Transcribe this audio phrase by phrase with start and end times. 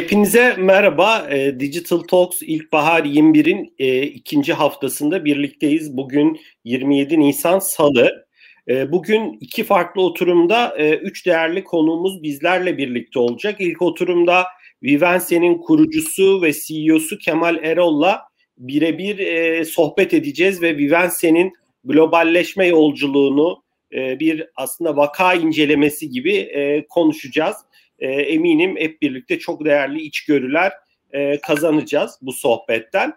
[0.00, 1.28] Hepinize merhaba.
[1.30, 5.96] E, Digital Talks İlkbahar 21'in e, ikinci haftasında birlikteyiz.
[5.96, 8.26] Bugün 27 Nisan Salı.
[8.68, 13.56] E, bugün iki farklı oturumda e, üç değerli konuğumuz bizlerle birlikte olacak.
[13.58, 14.44] İlk oturumda
[14.82, 18.22] Vivense'nin kurucusu ve CEO'su Kemal Erol'la
[18.58, 21.52] birebir e, sohbet edeceğiz ve Vivense'nin
[21.84, 26.52] globalleşme yolculuğunu bir aslında vaka incelemesi gibi
[26.88, 27.56] konuşacağız
[28.00, 30.72] e, eminim hep birlikte çok değerli içgörüler
[31.12, 33.12] e, kazanacağız bu sohbetten.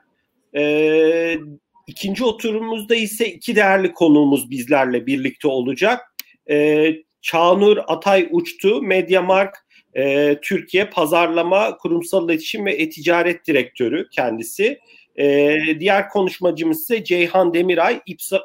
[0.55, 1.37] E,
[1.87, 6.15] ikinci oturumumuzda ise iki değerli konuğumuz bizlerle birlikte olacak.
[6.49, 6.87] E,
[7.21, 9.55] Çağnur Atay Uçtu, Mediamark
[9.95, 14.79] e, Türkiye Pazarlama Kurumsal İletişim ve E-Ticaret Direktörü kendisi.
[15.15, 17.99] E, diğer konuşmacımız ise Ceyhan Demiray,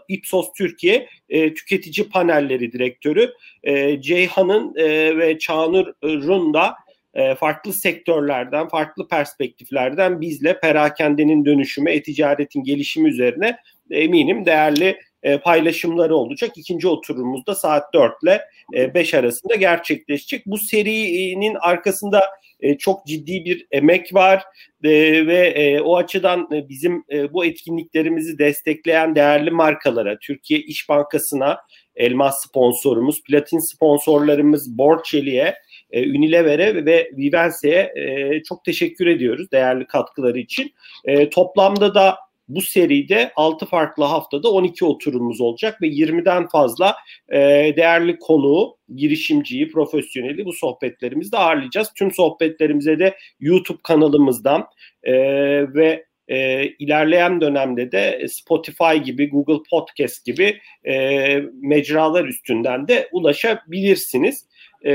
[0.08, 3.32] Ipsos Türkiye e, Tüketici Panelleri Direktörü.
[3.62, 6.74] E, Ceyhan'ın e, ve Çağnur'un da
[7.14, 13.56] e, farklı sektörlerden, farklı perspektiflerden bizle perakendenin dönüşümü, e-ticaretin gelişimi üzerine
[13.90, 16.50] eminim değerli e, paylaşımları olacak.
[16.56, 18.40] İkinci oturumumuzda saat 4 ile
[18.74, 20.46] e, 5 arasında gerçekleşecek.
[20.46, 22.22] Bu serinin arkasında
[22.60, 24.42] e, çok ciddi bir emek var
[24.84, 24.90] e,
[25.26, 31.58] ve e, o açıdan e, bizim e, bu etkinliklerimizi destekleyen değerli markalara, Türkiye İş Bankası'na,
[31.96, 35.54] Elmas sponsorumuz, platin sponsorlarımız Borçeli'ye,
[35.90, 40.74] e, Unilever'e ve Vivense'ye e, çok teşekkür ediyoruz değerli katkıları için.
[41.04, 42.16] E, toplamda da
[42.48, 46.96] bu seride 6 farklı haftada 12 oturumumuz olacak ve 20'den fazla
[47.28, 47.38] e,
[47.76, 51.92] değerli konuğu, girişimciyi, profesyoneli bu sohbetlerimizde ağırlayacağız.
[51.94, 54.66] Tüm sohbetlerimize de YouTube kanalımızdan
[55.02, 55.14] e,
[55.74, 64.48] ve e, ilerleyen dönemde de Spotify gibi, Google Podcast gibi e, mecralar üstünden de ulaşabilirsiniz.
[64.84, 64.92] E,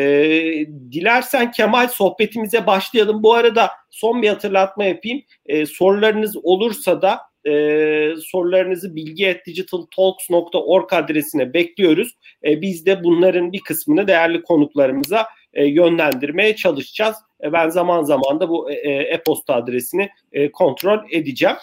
[0.92, 3.24] dilersen Kemal sohbetimize başlayalım.
[3.24, 5.22] Bu arada son bir hatırlatma yapayım.
[5.46, 12.18] E, sorularınız olursa da e, sorularınızı bilgi.digitaltalks.org adresine bekliyoruz.
[12.46, 17.16] E, biz de bunların bir kısmını değerli konuklarımıza e, yönlendirmeye çalışacağız.
[17.44, 21.58] E, ben zaman zaman da bu e, e, e-posta adresini e, kontrol edeceğim.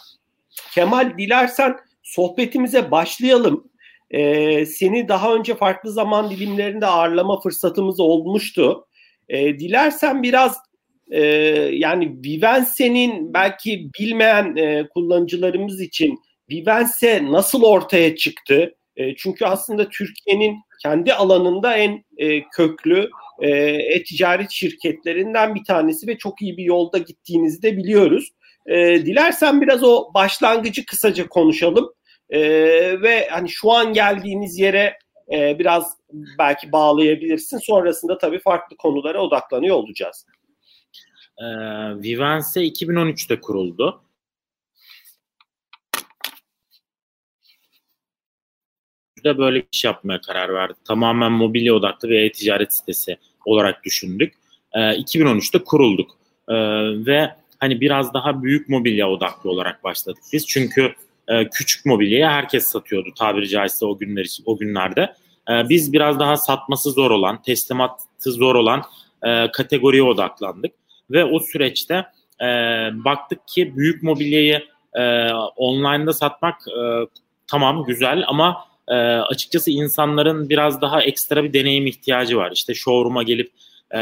[0.72, 3.70] Kemal dilersen sohbetimize başlayalım.
[4.10, 8.86] E, seni daha önce farklı zaman dilimlerinde ağırlama fırsatımız olmuştu.
[9.28, 10.69] E, dilersen biraz
[11.10, 11.22] e,
[11.72, 16.18] yani Vivense'nin belki bilmeyen e, kullanıcılarımız için
[16.50, 18.74] Vivense nasıl ortaya çıktı?
[18.96, 23.10] E, çünkü aslında Türkiye'nin kendi alanında en e, köklü
[23.40, 28.28] e, e-ticaret şirketlerinden bir tanesi ve çok iyi bir yolda gittiğinizi de biliyoruz.
[28.66, 31.92] E, dilersen biraz o başlangıcı kısaca konuşalım
[32.30, 32.40] e,
[33.02, 34.98] ve hani şu an geldiğiniz yere
[35.32, 35.96] e, biraz
[36.38, 37.58] belki bağlayabilirsin.
[37.58, 40.26] Sonrasında tabii farklı konulara odaklanıyor olacağız.
[41.40, 41.46] E,
[42.02, 44.02] Vivense 2013'te kuruldu.
[49.24, 50.84] de böyle bir iş yapmaya karar verdik.
[50.84, 54.34] Tamamen mobilya odaklı bir e-ticaret sitesi olarak düşündük.
[54.72, 56.10] E, 2013'te kurulduk
[56.48, 56.54] e,
[57.06, 60.46] ve hani biraz daha büyük mobilya odaklı olarak başladık biz.
[60.46, 60.94] Çünkü
[61.28, 65.14] e, küçük mobilyayı herkes satıyordu tabiri caizse o günler o günlerde.
[65.50, 68.82] E, biz biraz daha satması zor olan, teslimatı zor olan
[69.22, 70.79] e, kategoriye odaklandık
[71.10, 71.94] ve o süreçte
[72.40, 72.46] e,
[73.04, 74.62] baktık ki büyük mobilyayı
[74.94, 77.06] e, online'da satmak e,
[77.46, 82.50] tamam güzel ama e, açıkçası insanların biraz daha ekstra bir deneyim ihtiyacı var.
[82.54, 83.50] İşte showroom'a gelip
[83.94, 83.98] e,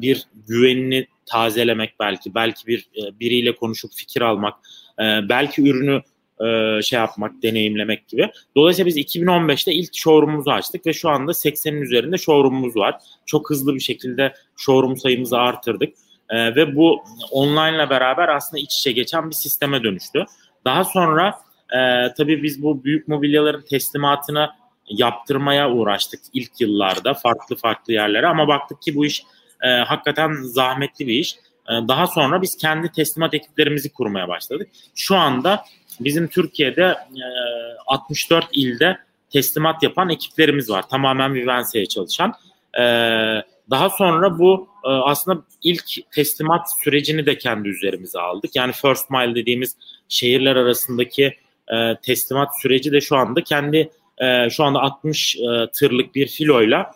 [0.00, 4.54] bir güvenini tazelemek belki, belki bir e, biriyle konuşup fikir almak,
[4.98, 6.02] e, belki ürünü
[6.46, 8.30] e, şey yapmak, deneyimlemek gibi.
[8.56, 12.94] Dolayısıyla biz 2015'te ilk showroom'umuzu açtık ve şu anda 80'in üzerinde showroom'umuz var.
[13.26, 15.94] Çok hızlı bir şekilde showroom sayımızı artırdık.
[16.30, 20.24] E, ve bu online ile beraber aslında iç içe geçen bir sisteme dönüştü.
[20.64, 21.38] Daha sonra
[21.70, 24.50] e, tabii biz bu büyük mobilyaların teslimatını
[24.88, 29.22] yaptırmaya uğraştık ilk yıllarda farklı farklı yerlere ama baktık ki bu iş
[29.62, 31.36] e, hakikaten zahmetli bir iş.
[31.68, 34.68] E, daha sonra biz kendi teslimat ekiplerimizi kurmaya başladık.
[34.94, 35.64] Şu anda
[36.00, 37.26] bizim Türkiye'de e,
[37.86, 38.98] 64 ilde
[39.30, 40.88] teslimat yapan ekiplerimiz var.
[40.88, 42.34] Tamamen Vivense'ye çalışan.
[42.78, 42.82] E,
[43.70, 48.56] daha sonra bu e, aslında ilk teslimat sürecini de kendi üzerimize aldık.
[48.56, 49.76] Yani first mile dediğimiz
[50.08, 51.36] şehirler arasındaki
[51.68, 55.40] e, teslimat süreci de şu anda kendi e, şu anda 60 e,
[55.74, 56.90] tırlık bir filoyla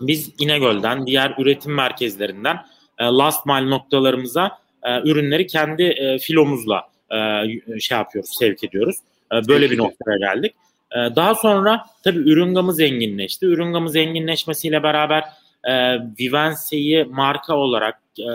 [0.00, 2.56] biz İnegöl'den, diğer üretim merkezlerinden
[2.98, 8.96] e, last mile noktalarımıza e, ürünleri kendi e, filomuzla e, şey yapıyoruz, sevk ediyoruz.
[9.32, 10.54] E, böyle bir noktaya geldik.
[10.92, 13.46] E, daha sonra tabii ürün gamı zenginleşti.
[13.46, 15.24] Ürün gamı zenginleşmesiyle beraber
[15.64, 15.72] e,
[16.20, 18.30] Vivense'yi marka olarak e,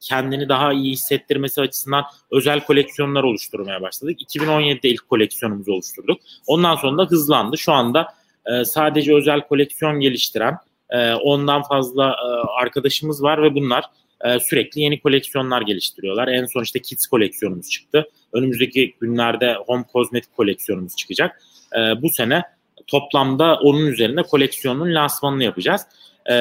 [0.00, 4.20] kendini daha iyi hissettirmesi açısından özel koleksiyonlar oluşturmaya başladık.
[4.20, 6.20] 2017'de ilk koleksiyonumuzu oluşturduk.
[6.46, 7.58] Ondan sonra da hızlandı.
[7.58, 8.14] Şu anda
[8.46, 10.56] e, sadece özel koleksiyon geliştiren
[10.90, 12.26] e, ondan fazla e,
[12.62, 13.84] arkadaşımız var ve bunlar
[14.24, 16.28] e, sürekli yeni koleksiyonlar geliştiriyorlar.
[16.28, 18.08] En son işte Kids koleksiyonumuz çıktı.
[18.32, 21.42] Önümüzdeki günlerde Home Cosmetic koleksiyonumuz çıkacak.
[21.76, 22.42] E, bu sene
[22.86, 25.82] toplamda onun üzerinde koleksiyonun lansmanını yapacağız.
[26.30, 26.34] E,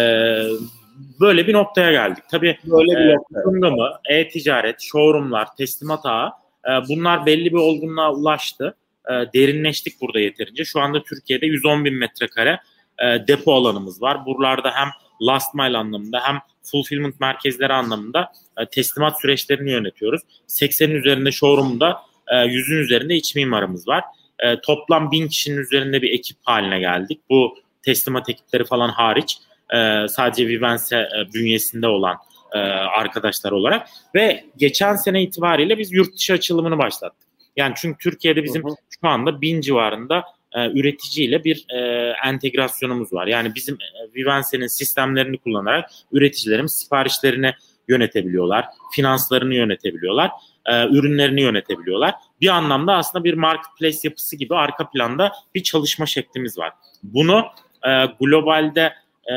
[1.20, 2.24] böyle bir noktaya geldik.
[2.32, 3.70] Tabii böyle bir e, nokta.
[3.70, 6.32] mı, e-ticaret, showroomlar, teslimat ağı
[6.66, 8.76] e, bunlar belli bir olgunluğa ulaştı.
[9.10, 10.66] E, derinleştik burada yeterince.
[10.66, 12.60] Şu anda Türkiye'de 110 bin metrekare
[13.00, 14.26] e, depo alanımız var.
[14.26, 14.88] Buralarda hem
[15.22, 20.22] last mile anlamında hem fulfillment merkezleri anlamında e, teslimat süreçlerini yönetiyoruz.
[20.48, 24.04] 80'in üzerinde showroom'da e, 100'ün üzerinde iç mimarımız var.
[24.40, 27.22] E, toplam 1000 kişinin üzerinde bir ekip haline geldik.
[27.30, 29.38] Bu teslimat ekipleri falan hariç
[29.76, 32.18] e, sadece Vivence e, bünyesinde olan
[32.54, 37.30] e, arkadaşlar olarak ve geçen sene itibariyle biz yurt dışı açılımını başlattık.
[37.56, 38.76] Yani çünkü Türkiye'de bizim hı hı.
[39.02, 41.80] şu anda bin civarında e, üreticiyle bir e,
[42.26, 43.28] entegrasyonumuz var.
[43.28, 47.54] Yani bizim e, Vivense'nin sistemlerini kullanarak üreticilerimiz siparişlerini
[47.88, 50.32] yönetebiliyorlar, finanslarını yönetebiliyorlar,
[50.66, 52.14] e, ürünlerini yönetebiliyorlar.
[52.42, 56.74] Bir anlamda aslında bir marketplace yapısı gibi arka planda bir çalışma şeklimiz var.
[57.04, 57.46] Bunu
[57.88, 58.94] e, globalde
[59.30, 59.34] e,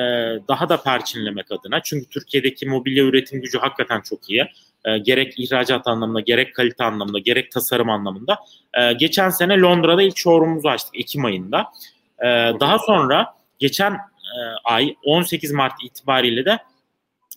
[0.48, 4.46] daha da perçinlemek adına çünkü Türkiye'deki mobilya üretim gücü hakikaten çok iyi.
[4.84, 8.38] E, gerek ihracat anlamında, gerek kalite anlamında, gerek tasarım anlamında.
[8.74, 11.66] E, geçen sene Londra'da ilk showroom'umuzu açtık Ekim ayında.
[12.18, 12.26] E,
[12.60, 16.58] daha sonra geçen e, ay 18 Mart itibariyle de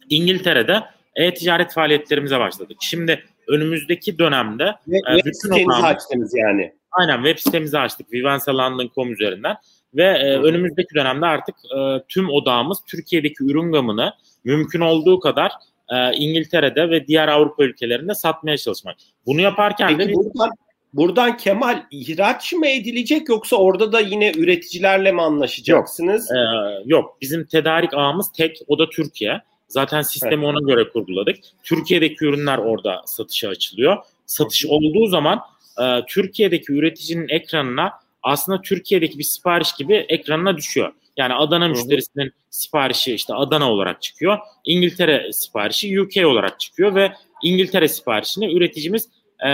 [0.10, 0.84] İngiltere'de
[1.16, 2.78] e-ticaret faaliyetlerimize başladık.
[2.82, 6.74] Şimdi önümüzdeki dönemde Ve, e, bütün sitenizi açtınız yani.
[6.92, 9.56] Aynen web sitemizi açtık vivensalondon.com üzerinden
[9.96, 14.14] ve e, önümüzdeki dönemde artık e, tüm odağımız Türkiye'deki ürün gamını
[14.44, 15.52] mümkün olduğu kadar
[15.90, 18.96] e, İngiltere'de ve diğer Avrupa ülkelerinde satmaya çalışmak.
[19.26, 20.50] Bunu yaparken Peki, de buradan,
[20.94, 26.30] buradan Kemal ihraç mı edilecek yoksa orada da yine üreticilerle mi anlaşacaksınız?
[26.32, 27.18] Yok, e, yok.
[27.22, 29.42] bizim tedarik ağımız tek o da Türkiye.
[29.68, 30.56] Zaten sistemi evet.
[30.56, 31.36] ona göre kurguladık.
[31.64, 33.98] Türkiye'deki ürünler orada satışa açılıyor.
[34.26, 35.40] Satış olduğu zaman
[35.82, 37.92] e, Türkiye'deki üreticinin ekranına
[38.26, 40.94] aslında Türkiye'deki bir sipariş gibi ekranına düşüyor.
[41.18, 44.38] Yani Adana müşterisinin siparişi işte Adana olarak çıkıyor.
[44.66, 47.12] İngiltere siparişi UK olarak çıkıyor ve
[47.44, 49.10] İngiltere siparişini üreticimiz
[49.46, 49.50] e,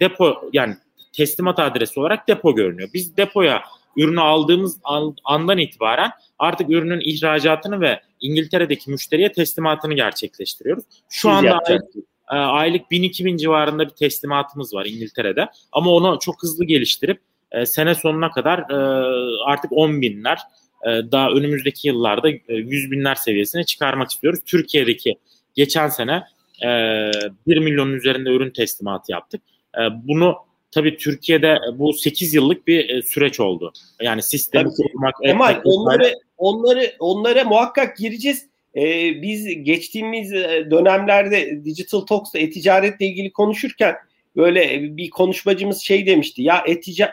[0.00, 0.76] depo yani
[1.12, 2.88] teslimat adresi olarak depo görünüyor.
[2.94, 3.62] Biz depoya
[3.96, 4.80] ürünü aldığımız
[5.24, 10.84] andan itibaren artık ürünün ihracatını ve İngiltere'deki müşteriye teslimatını gerçekleştiriyoruz.
[11.08, 11.96] Şu Siz anda aylık,
[12.30, 17.20] e, aylık 1000-2000 civarında bir teslimatımız var İngiltere'de ama onu çok hızlı geliştirip
[17.52, 18.74] e, sene sonuna kadar e,
[19.44, 20.38] artık 10 binler
[20.86, 24.40] e, daha önümüzdeki yıllarda e, 100 binler seviyesine çıkarmak istiyoruz.
[24.46, 25.14] Türkiye'deki
[25.54, 26.22] geçen sene
[26.62, 26.68] e,
[27.46, 29.42] 1 milyonun üzerinde ürün teslimatı yaptık.
[29.78, 30.36] E, bunu
[30.70, 33.72] tabii Türkiye'de bu 8 yıllık bir e, süreç oldu.
[34.02, 35.14] Yani sistemi kurmak.
[35.22, 38.52] Kemal onları, onları, onlara muhakkak gireceğiz.
[38.76, 43.94] Ee, biz geçtiğimiz e, dönemlerde Digital Talks'ta e-ticaretle ilgili konuşurken
[44.36, 46.64] böyle bir konuşmacımız şey demişti ya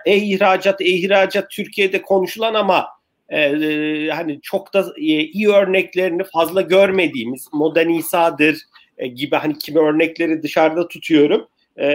[0.06, 2.88] e-ihracat, e-ihracat Türkiye'de konuşulan ama
[3.30, 8.58] e, e, hani çok da e, iyi örneklerini fazla görmediğimiz Modern İsa'dır
[8.98, 11.48] e, gibi hani kimi örnekleri dışarıda tutuyorum.
[11.78, 11.88] E,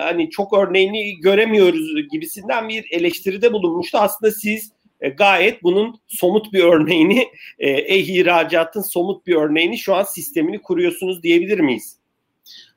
[0.00, 3.98] hani çok örneğini göremiyoruz gibisinden bir eleştiride bulunmuştu.
[3.98, 7.26] Aslında siz e, gayet bunun somut bir örneğini,
[7.58, 11.95] e, e-ihracatın somut bir örneğini şu an sistemini kuruyorsunuz diyebilir miyiz?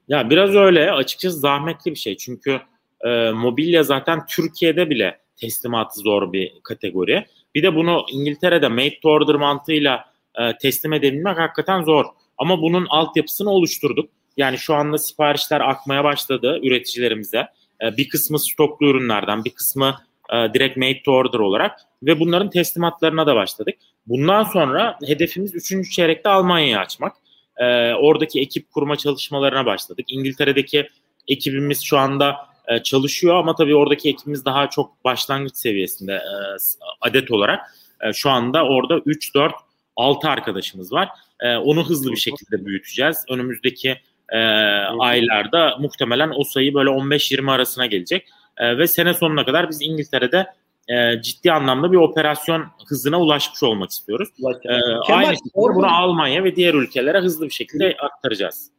[0.09, 2.17] Ya biraz öyle açıkçası zahmetli bir şey.
[2.17, 2.61] Çünkü
[3.05, 7.25] e, mobilya zaten Türkiye'de bile teslimatı zor bir kategori.
[7.55, 12.05] Bir de bunu İngiltere'de made to order mantığıyla e, teslim edebilmek hakikaten zor.
[12.37, 14.09] Ama bunun altyapısını oluşturduk.
[14.37, 17.47] Yani şu anda siparişler akmaya başladı üreticilerimize.
[17.83, 19.95] E, bir kısmı stoklu ürünlerden, bir kısmı
[20.33, 23.75] e, direkt made to order olarak ve bunların teslimatlarına da başladık.
[24.07, 25.91] Bundan sonra hedefimiz 3.
[25.91, 27.13] çeyrekte Almanya'yı açmak.
[27.59, 30.05] E, oradaki ekip kurma çalışmalarına başladık.
[30.09, 30.87] İngiltere'deki
[31.27, 32.35] ekibimiz şu anda
[32.67, 36.33] e, çalışıyor ama tabii oradaki ekibimiz daha çok başlangıç seviyesinde e,
[37.01, 37.59] adet olarak.
[38.01, 39.53] E, şu anda orada 3, 4,
[39.95, 41.09] 6 arkadaşımız var.
[41.39, 43.25] E, onu hızlı bir şekilde büyüteceğiz.
[43.29, 43.97] Önümüzdeki
[44.29, 44.37] e,
[44.99, 48.27] aylarda muhtemelen o sayı böyle 15-20 arasına gelecek.
[48.57, 50.47] E, ve sene sonuna kadar biz İngiltere'de
[50.89, 54.29] e, ciddi anlamda bir operasyon hızına ulaşmış olmak istiyoruz.
[54.65, 54.73] E,
[55.13, 58.71] aynı şekilde bunu Almanya ve diğer ülkelere hızlı bir şekilde aktaracağız.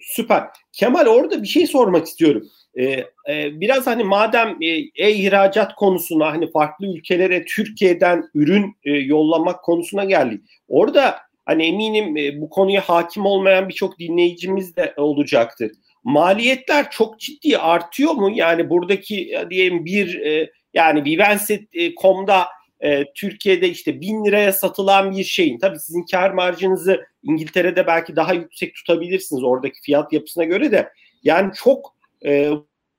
[0.00, 0.42] Süper.
[0.72, 2.50] Kemal orada bir şey sormak istiyorum.
[2.74, 9.64] Ee, e, biraz hani madem e, e-ihracat konusuna hani farklı ülkelere Türkiye'den ürün e, yollamak
[9.64, 10.40] konusuna geldik.
[10.68, 15.72] Orada hani eminim e, bu konuya hakim olmayan birçok dinleyicimiz de olacaktır.
[16.04, 18.30] Maliyetler çok ciddi artıyor mu?
[18.34, 22.46] Yani buradaki diyelim bir e, yani Vivenset.com'da
[22.80, 28.32] e, Türkiye'de işte bin liraya satılan bir şeyin tabii sizin kar marjınızı İngiltere'de belki daha
[28.32, 32.50] yüksek tutabilirsiniz oradaki fiyat yapısına göre de yani çok e,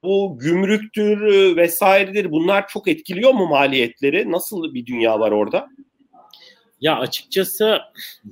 [0.03, 1.22] bu gümrüktür
[1.58, 4.32] vesairedir bunlar çok etkiliyor mu maliyetleri?
[4.32, 5.70] Nasıl bir dünya var orada?
[6.82, 7.79] Ya açıkçası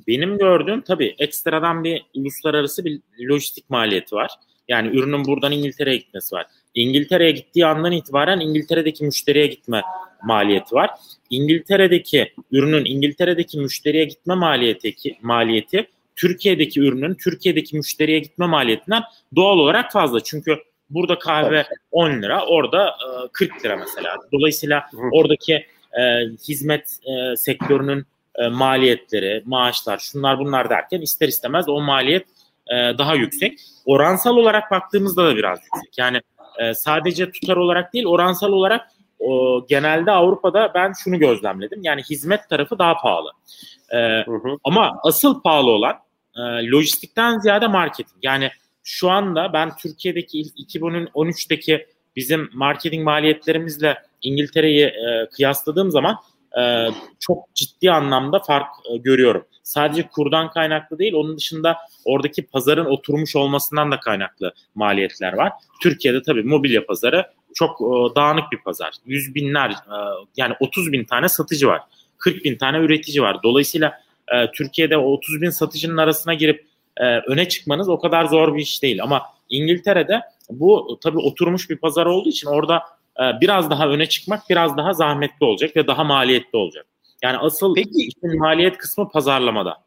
[0.07, 4.31] benim gördüğüm tabii ekstradan bir uluslararası bir lojistik maliyeti var.
[4.67, 6.45] Yani ürünün buradan İngiltere'ye gitmesi var.
[6.75, 9.81] İngiltere'ye gittiği andan itibaren İngiltere'deki müşteriye gitme
[10.23, 10.89] maliyeti var.
[11.29, 19.03] İngiltere'deki ürünün İngiltere'deki müşteriye gitme maliyeti maliyeti Türkiye'deki ürünün Türkiye'deki müşteriye gitme maliyetinden
[19.35, 20.19] doğal olarak fazla.
[20.23, 20.57] Çünkü
[20.89, 22.95] burada kahve 10 lira, orada
[23.31, 24.17] 40 e, lira mesela.
[24.31, 25.53] Dolayısıyla oradaki
[25.99, 26.01] e,
[26.47, 32.27] hizmet e, sektörünün e, maliyetleri, maaşlar, şunlar bunlar derken ister istemez o maliyet
[32.67, 33.59] e, daha yüksek.
[33.85, 35.97] Oransal olarak baktığımızda da biraz yüksek.
[35.97, 36.21] Yani
[36.59, 38.87] e, sadece tutar olarak değil, oransal olarak
[39.19, 41.79] o, genelde Avrupa'da ben şunu gözlemledim.
[41.83, 43.31] Yani hizmet tarafı daha pahalı.
[43.89, 44.57] E, hı hı.
[44.63, 45.95] Ama asıl pahalı olan
[46.35, 46.41] e,
[46.71, 48.17] lojistikten ziyade marketing.
[48.23, 48.49] Yani
[48.83, 56.17] şu anda ben Türkiye'deki 2013'teki bizim marketing maliyetlerimizle İngiltere'yi e, kıyasladığım zaman
[56.59, 56.87] e,
[57.19, 59.45] çok ciddi anlamda fark e, görüyorum.
[59.63, 65.51] Sadece kurdan kaynaklı değil, onun dışında oradaki pazarın oturmuş olmasından da kaynaklı maliyetler var.
[65.81, 68.93] Türkiye'de tabii mobilya pazarı çok e, dağınık bir pazar.
[69.05, 69.97] Yüz binler, e,
[70.37, 71.81] yani 30 bin tane satıcı var.
[72.17, 73.37] 40 bin tane üretici var.
[73.43, 76.65] Dolayısıyla e, Türkiye'de o 30 bin satıcının arasına girip
[77.27, 79.03] öne çıkmanız o kadar zor bir iş değil.
[79.03, 82.83] Ama İngiltere'de bu tabii oturmuş bir pazar olduğu için orada
[83.41, 86.85] biraz daha öne çıkmak biraz daha zahmetli olacak ve daha maliyetli olacak.
[87.23, 89.77] Yani asıl peki, işin maliyet kısmı pazarlamada.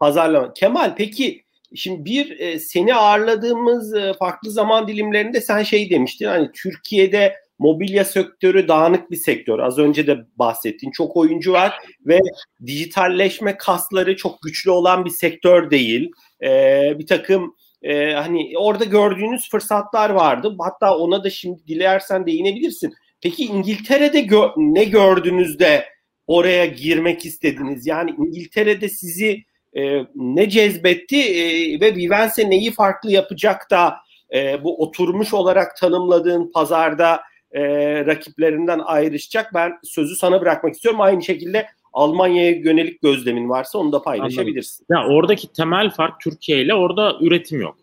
[0.00, 0.52] Pazarlama.
[0.52, 6.50] Kemal peki şimdi bir e, seni ağırladığımız e, farklı zaman dilimlerinde sen şey demiştin hani
[6.52, 9.58] Türkiye'de mobilya sektörü dağınık bir sektör.
[9.58, 10.90] Az önce de bahsettin.
[10.90, 11.74] Çok oyuncu var
[12.06, 12.20] ve
[12.66, 16.10] dijitalleşme kasları çok güçlü olan bir sektör değil.
[16.42, 20.56] Ee, bir takım e, hani orada gördüğünüz fırsatlar vardı.
[20.58, 22.94] Hatta ona da şimdi dilersen değinebilirsin.
[23.20, 25.93] Peki İngiltere'de gö- ne gördünüz de
[26.26, 27.86] oraya girmek istediniz?
[27.86, 29.44] Yani İngiltere'de sizi
[29.76, 33.96] e, ne cezbetti e, ve Vivense neyi farklı yapacak da
[34.34, 37.20] e, bu oturmuş olarak tanımladığın pazarda
[37.52, 37.62] e,
[38.06, 39.54] rakiplerinden ayrışacak?
[39.54, 41.00] Ben sözü sana bırakmak istiyorum.
[41.00, 44.86] Aynı şekilde Almanya'ya yönelik gözlemin varsa onu da paylaşabilirsin.
[44.90, 47.76] Ya oradaki temel fark Türkiye ile orada üretim yok.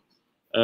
[0.56, 0.62] Ee,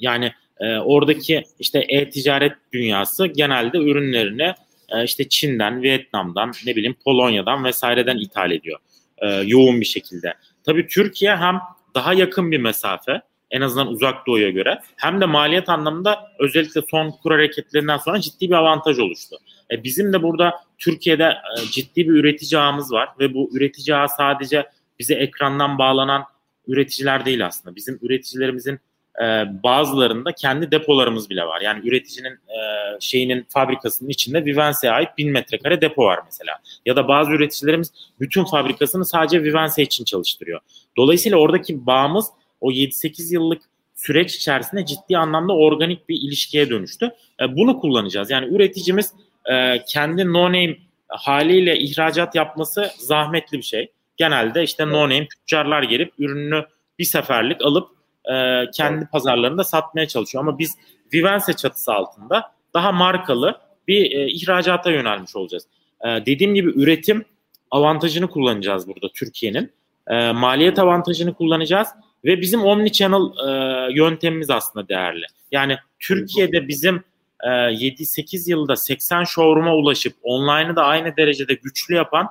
[0.00, 4.54] yani e, oradaki işte e-ticaret dünyası genelde ürünlerini
[4.88, 8.78] e, işte Çin'den, Vietnam'dan, ne bileyim Polonya'dan vesaireden ithal ediyor.
[9.18, 10.34] E, yoğun bir şekilde.
[10.64, 11.60] Tabii Türkiye hem
[11.94, 17.10] daha yakın bir mesafe en azından uzak doğuya göre hem de maliyet anlamında özellikle son
[17.10, 19.36] kur hareketlerinden sonra ciddi bir avantaj oluştu.
[19.70, 24.08] E, bizim de burada Türkiye'de e, ciddi bir üretici ağımız var ve bu üretici ağı
[24.08, 24.66] sadece
[24.98, 26.24] bize ekrandan bağlanan
[26.66, 27.76] üreticiler değil aslında.
[27.76, 28.80] Bizim üreticilerimizin
[29.22, 29.24] e,
[29.62, 31.60] bazılarında kendi depolarımız bile var.
[31.60, 32.58] Yani üreticinin e,
[33.00, 36.58] şeyinin fabrikasının içinde Vivense'ye ait 1000 metrekare depo var mesela.
[36.86, 40.60] Ya da bazı üreticilerimiz bütün fabrikasını sadece Vivense için çalıştırıyor.
[40.96, 42.26] Dolayısıyla oradaki bağımız
[42.60, 43.62] o 7-8 yıllık
[43.94, 47.10] süreç içerisinde ciddi anlamda organik bir ilişkiye dönüştü.
[47.40, 48.30] E, bunu kullanacağız.
[48.30, 49.12] Yani üreticimiz
[49.52, 50.76] e, kendi no-name
[51.08, 53.92] haliyle ihracat yapması zahmetli bir şey.
[54.16, 56.64] Genelde işte no-name tüccarlar gelip ürününü
[56.98, 57.93] bir seferlik alıp
[58.32, 60.44] e, kendi pazarlarında satmaya çalışıyor.
[60.44, 60.76] Ama biz
[61.12, 65.66] Vivense çatısı altında daha markalı bir e, ihracata yönelmiş olacağız.
[66.04, 67.24] E, dediğim gibi üretim
[67.70, 69.72] avantajını kullanacağız burada Türkiye'nin.
[70.08, 71.88] E, maliyet avantajını kullanacağız
[72.24, 75.26] ve bizim omni channel e, yöntemimiz aslında değerli.
[75.52, 77.04] Yani Türkiye'de bizim
[77.40, 82.28] e, 7-8 yılda 80 showroom'a ulaşıp online'ı da aynı derecede güçlü yapan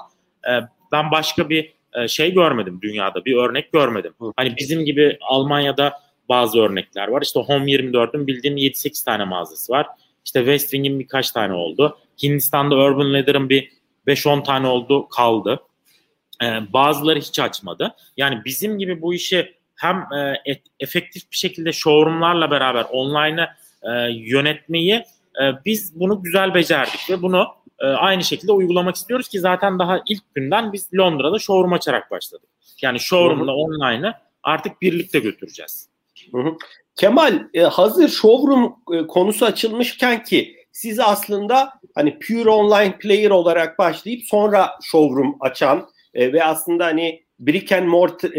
[0.49, 0.51] e,
[0.91, 3.25] ben başka bir e, şey görmedim dünyada.
[3.25, 4.13] Bir örnek görmedim.
[4.35, 5.93] Hani bizim gibi Almanya'da
[6.29, 7.21] bazı örnekler var.
[7.21, 9.87] İşte Home 24'ün bildiğim 7-8 tane mağazası var.
[10.25, 11.97] İşte Westwing'in birkaç tane oldu.
[12.23, 13.71] Hindistan'da Urban Leather'ın bir
[14.07, 15.59] 5-10 tane oldu kaldı.
[16.43, 17.95] Ee, bazıları hiç açmadı.
[18.17, 20.41] Yani bizim gibi bu işi hem e,
[20.79, 23.47] efektif bir şekilde showroomlarla beraber online'ı
[23.83, 25.03] e, yönetmeyi
[25.65, 27.47] biz bunu güzel becerdik ve bunu
[27.79, 32.49] e, aynı şekilde uygulamak istiyoruz ki zaten daha ilk günden biz Londra'da showroom açarak başladık.
[32.81, 34.13] Yani showroom'la online'ı
[34.43, 35.89] artık birlikte götüreceğiz.
[36.31, 36.53] Hı hı.
[36.95, 43.79] Kemal e, hazır showroom e, konusu açılmışken ki siz aslında hani pure online player olarak
[43.79, 48.31] başlayıp sonra showroom açan ve aslında hani brick and mortar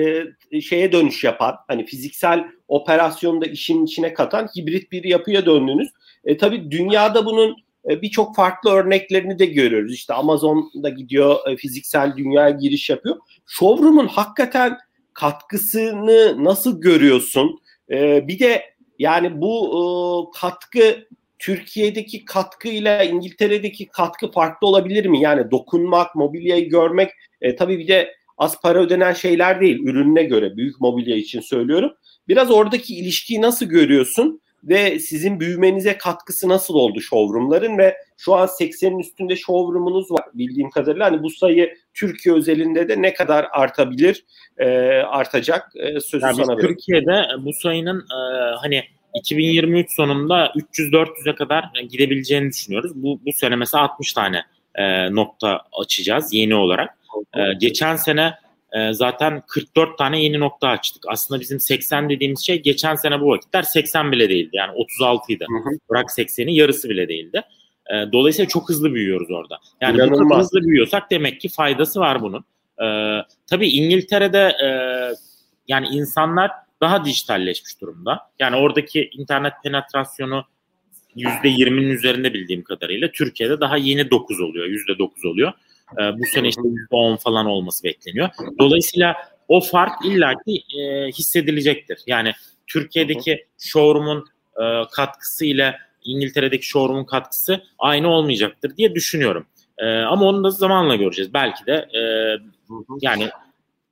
[0.52, 5.88] e, şeye dönüş yapan hani fiziksel operasyonu da işin içine katan hibrit bir yapıya döndünüz.
[6.25, 7.56] E, tabii dünyada bunun
[7.90, 9.94] e, birçok farklı örneklerini de görüyoruz.
[9.94, 13.16] İşte Amazon'da gidiyor e, fiziksel dünyaya giriş yapıyor.
[13.46, 14.78] Showroom'un hakikaten
[15.12, 17.58] katkısını nasıl görüyorsun?
[17.90, 18.62] E, bir de
[18.99, 21.08] yani bu katkı
[21.38, 25.20] Türkiye'deki katkıyla İngiltere'deki katkı farklı olabilir mi?
[25.20, 30.56] Yani dokunmak, mobilyayı görmek e, tabii bir de az para ödenen şeyler değil ürününe göre
[30.56, 31.92] büyük mobilya için söylüyorum.
[32.28, 38.46] Biraz oradaki ilişkiyi nasıl görüyorsun ve sizin büyümenize katkısı nasıl oldu showroomların ve şu an
[38.46, 41.06] 80'in üstünde showroomunuz var bildiğim kadarıyla.
[41.06, 44.24] Hani bu sayı Türkiye özelinde de ne kadar artabilir,
[44.58, 48.18] e, artacak e, sözü yani sana Türkiye'de bu sayının e,
[48.60, 48.82] hani
[49.14, 52.92] 2023 sonunda 300-400'e kadar gidebileceğini düşünüyoruz.
[52.94, 56.98] Bu, bu sene mesela 60 tane e, nokta açacağız yeni olarak.
[57.35, 58.35] E, geçen sene
[58.73, 61.02] e, zaten 44 tane yeni nokta açtık.
[61.09, 64.50] Aslında bizim 80 dediğimiz şey geçen sene bu vakitler 80 bile değildi.
[64.52, 65.47] Yani 36 idi.
[65.90, 67.42] Bırak 80'i yarısı bile değildi.
[67.90, 69.59] E, dolayısıyla çok hızlı büyüyoruz orada.
[69.80, 70.21] Yani İnanılmaz.
[70.21, 72.44] bu kadar hızlı büyüyorsak demek ki faydası var bunun.
[72.83, 72.87] E,
[73.47, 74.68] tabii İngiltere'de e,
[75.68, 78.21] yani insanlar daha dijitalleşmiş durumda.
[78.38, 80.44] Yani oradaki internet penetrasyonu
[81.16, 83.11] %20'nin üzerinde bildiğim kadarıyla.
[83.11, 85.52] Türkiye'de daha yeni 9 oluyor, %9 oluyor.
[85.92, 88.28] Ee, bu sene işte %10 falan olması bekleniyor.
[88.58, 89.16] Dolayısıyla
[89.48, 91.98] o fark illaki e, hissedilecektir.
[92.06, 92.32] Yani
[92.66, 94.24] Türkiye'deki showroom'un
[94.56, 99.46] e, katkısı ile İngiltere'deki showroom'un katkısı aynı olmayacaktır diye düşünüyorum.
[99.78, 101.34] E, ama onu da zamanla göreceğiz.
[101.34, 102.02] Belki de e,
[103.00, 103.28] yani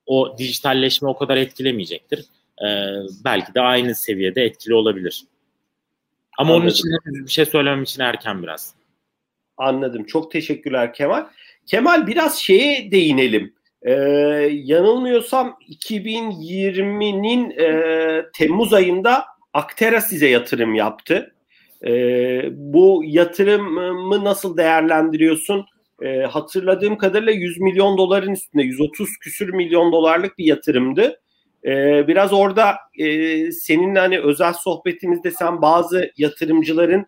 [0.05, 2.25] o dijitalleşme o kadar etkilemeyecektir
[2.61, 2.67] e,
[3.25, 5.23] belki de aynı seviyede etkili olabilir.
[6.37, 6.63] Ama Anladım.
[6.63, 8.75] onun için bir şey söylemem için erken biraz.
[9.57, 10.03] Anladım.
[10.03, 11.25] Çok teşekkürler Kemal.
[11.65, 13.53] Kemal biraz şeye değinelim.
[13.81, 13.91] Ee,
[14.51, 21.35] yanılmıyorsam 2020'nin e, Temmuz ayında Aktera size yatırım yaptı.
[21.85, 25.65] Ee, bu yatırımı nasıl değerlendiriyorsun?
[26.01, 31.21] Ee, hatırladığım kadarıyla 100 milyon doların üstünde 130 küsür milyon dolarlık bir yatırımdı.
[31.65, 37.05] Ee, biraz orada e, seninle hani özel sohbetimizde sen bazı yatırımcıların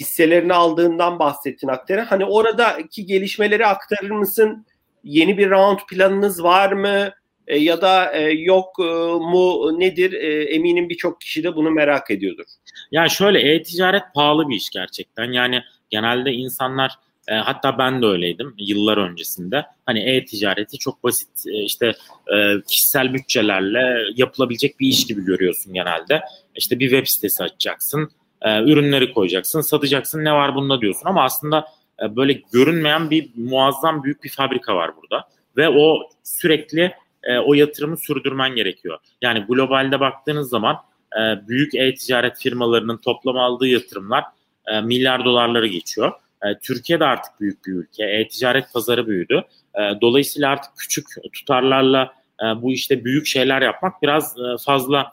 [0.00, 2.10] hisselerini aldığından bahsettin Aktar'a.
[2.10, 4.66] Hani oradaki gelişmeleri aktarır mısın?
[5.04, 7.10] Yeni bir round planınız var mı?
[7.46, 10.12] E, ya da e, yok e, mu nedir?
[10.12, 12.44] E, eminim birçok kişi de bunu merak ediyordur.
[12.90, 15.32] Ya şöyle e-ticaret pahalı bir iş gerçekten.
[15.32, 16.92] Yani genelde insanlar
[17.28, 19.66] e, hatta ben de öyleydim yıllar öncesinde.
[19.86, 21.86] Hani e-ticareti çok basit e, işte
[22.34, 22.36] e,
[22.68, 26.20] kişisel bütçelerle yapılabilecek bir iş gibi görüyorsun genelde.
[26.56, 28.10] İşte bir web sitesi açacaksın,
[28.44, 31.02] e, ürünleri koyacaksın, satacaksın ne var bunda diyorsun.
[31.04, 31.66] Ama aslında
[32.02, 35.28] e, böyle görünmeyen bir muazzam büyük bir fabrika var burada.
[35.56, 38.98] Ve o sürekli e, o yatırımı sürdürmen gerekiyor.
[39.22, 40.76] Yani globalde baktığınız zaman
[41.16, 44.24] e, büyük e-ticaret firmalarının toplam aldığı yatırımlar
[44.66, 46.12] e, milyar dolarları geçiyor.
[46.42, 48.04] E, Türkiye de artık büyük bir ülke.
[48.04, 49.44] E-ticaret pazarı büyüdü.
[49.74, 55.12] E, dolayısıyla artık küçük tutarlarla e, bu işte büyük şeyler yapmak biraz fazla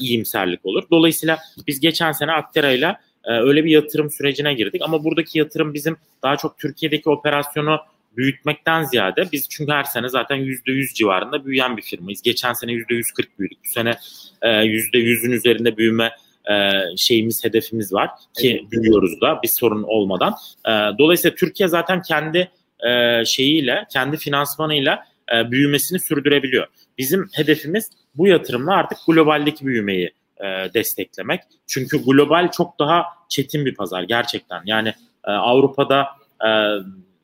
[0.00, 0.82] iyimserlik olur.
[0.90, 4.82] Dolayısıyla biz geçen sene Aktera ile öyle bir yatırım sürecine girdik.
[4.84, 7.80] Ama buradaki yatırım bizim daha çok Türkiye'deki operasyonu
[8.16, 12.22] büyütmekten ziyade biz çünkü her sene zaten %100 civarında büyüyen bir firmayız.
[12.22, 13.58] Geçen sene %140 büyüdük.
[13.64, 13.94] Bu sene
[14.42, 16.10] %100'ün üzerinde büyüme
[16.50, 18.72] e, şeyimiz, hedefimiz var ki evet.
[18.72, 20.34] büyüyoruz da bir sorun olmadan.
[20.66, 22.50] E, dolayısıyla Türkiye zaten kendi
[22.88, 26.66] e, şeyiyle, kendi finansmanıyla e, büyümesini sürdürebiliyor.
[26.98, 31.40] Bizim hedefimiz bu yatırımla artık globaldeki büyümeyi e, desteklemek.
[31.66, 34.62] Çünkü global çok daha çetin bir pazar gerçekten.
[34.64, 34.88] Yani
[35.24, 36.06] e, Avrupa'da
[36.46, 36.48] e,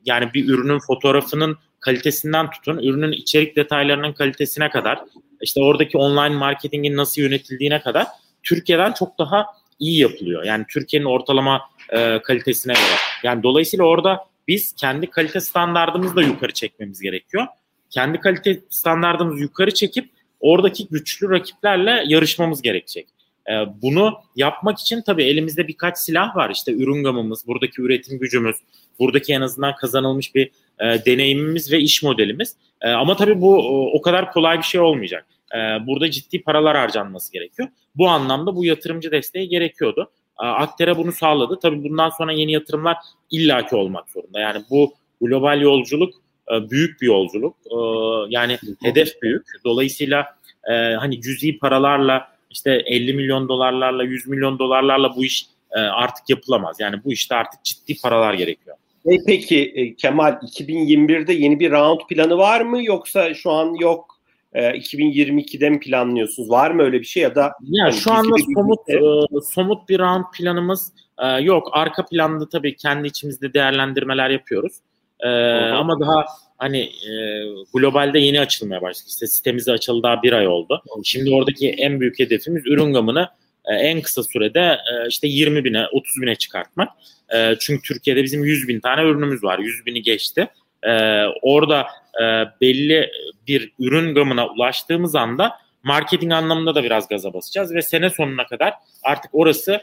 [0.05, 4.99] yani bir ürünün fotoğrafının kalitesinden tutun, ürünün içerik detaylarının kalitesine kadar,
[5.41, 8.07] işte oradaki online marketingin nasıl yönetildiğine kadar
[8.43, 9.45] Türkiye'den çok daha
[9.79, 10.43] iyi yapılıyor.
[10.43, 12.97] Yani Türkiye'nin ortalama e, kalitesine göre.
[13.23, 17.47] Yani dolayısıyla orada biz kendi kalite standartımızı da yukarı çekmemiz gerekiyor.
[17.89, 23.07] Kendi kalite standartımızı yukarı çekip oradaki güçlü rakiplerle yarışmamız gerekecek.
[23.49, 26.49] E, bunu yapmak için tabii elimizde birkaç silah var.
[26.49, 28.55] İşte ürün gamımız, buradaki üretim gücümüz,
[28.99, 32.55] buradaki en azından kazanılmış bir e, deneyimimiz ve iş modelimiz.
[32.81, 33.57] E, ama tabii bu
[33.93, 35.25] o kadar kolay bir şey olmayacak.
[35.55, 37.69] E, burada ciddi paralar harcanması gerekiyor.
[37.95, 40.11] Bu anlamda bu yatırımcı desteği gerekiyordu.
[40.43, 41.59] E, Akter'e bunu sağladı.
[41.61, 42.97] Tabii bundan sonra yeni yatırımlar
[43.31, 44.39] illaki olmak zorunda.
[44.39, 46.13] Yani bu global yolculuk
[46.53, 47.55] e, büyük bir yolculuk.
[47.65, 47.77] E,
[48.29, 49.45] yani hedef büyük.
[49.65, 50.25] Dolayısıyla
[50.69, 56.29] e, hani cüzi paralarla işte 50 milyon dolarlarla 100 milyon dolarlarla bu iş e, artık
[56.29, 56.77] yapılamaz.
[56.79, 58.77] Yani bu işte artık ciddi paralar gerekiyor.
[59.05, 64.17] E peki e, Kemal 2021'de yeni bir round planı var mı yoksa şu an yok
[64.53, 66.49] e, 2022'de mi planlıyorsunuz?
[66.49, 68.99] Var mı öyle bir şey ya da ya hani şu anda somut e,
[69.53, 71.69] somut bir round planımız e, yok.
[71.71, 74.73] Arka planda tabii kendi içimizde değerlendirmeler yapıyoruz.
[75.19, 75.29] E,
[75.71, 76.25] ama daha
[76.57, 79.09] hani e, globalde yeni açılmaya başladı.
[79.09, 80.83] İşte sitemizi açıldı daha bir ay oldu.
[81.03, 83.29] Şimdi oradaki en büyük hedefimiz ürün gamını
[83.67, 86.89] e, en kısa sürede e, işte 20 bine 30 bine çıkartmak.
[87.35, 89.59] E, çünkü Türkiye'de bizim 100 bin tane ürünümüz var.
[89.59, 90.47] 100 bini geçti.
[91.41, 91.87] orada
[92.61, 93.11] belli
[93.47, 95.51] bir ürün gamına ulaştığımız anda
[95.83, 99.81] marketing anlamında da biraz gaza basacağız ve sene sonuna kadar artık orası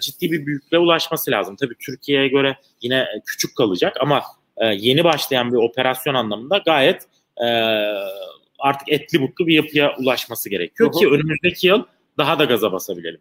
[0.00, 1.56] ciddi bir büyüklüğe ulaşması lazım.
[1.56, 4.22] Tabii Türkiye'ye göre yine küçük kalacak ama
[4.64, 7.02] yeni başlayan bir operasyon anlamında gayet
[8.58, 11.82] artık etli butlu bir yapıya ulaşması gerekiyor ki önümüzdeki yıl
[12.18, 13.20] daha da gaza basabilelim.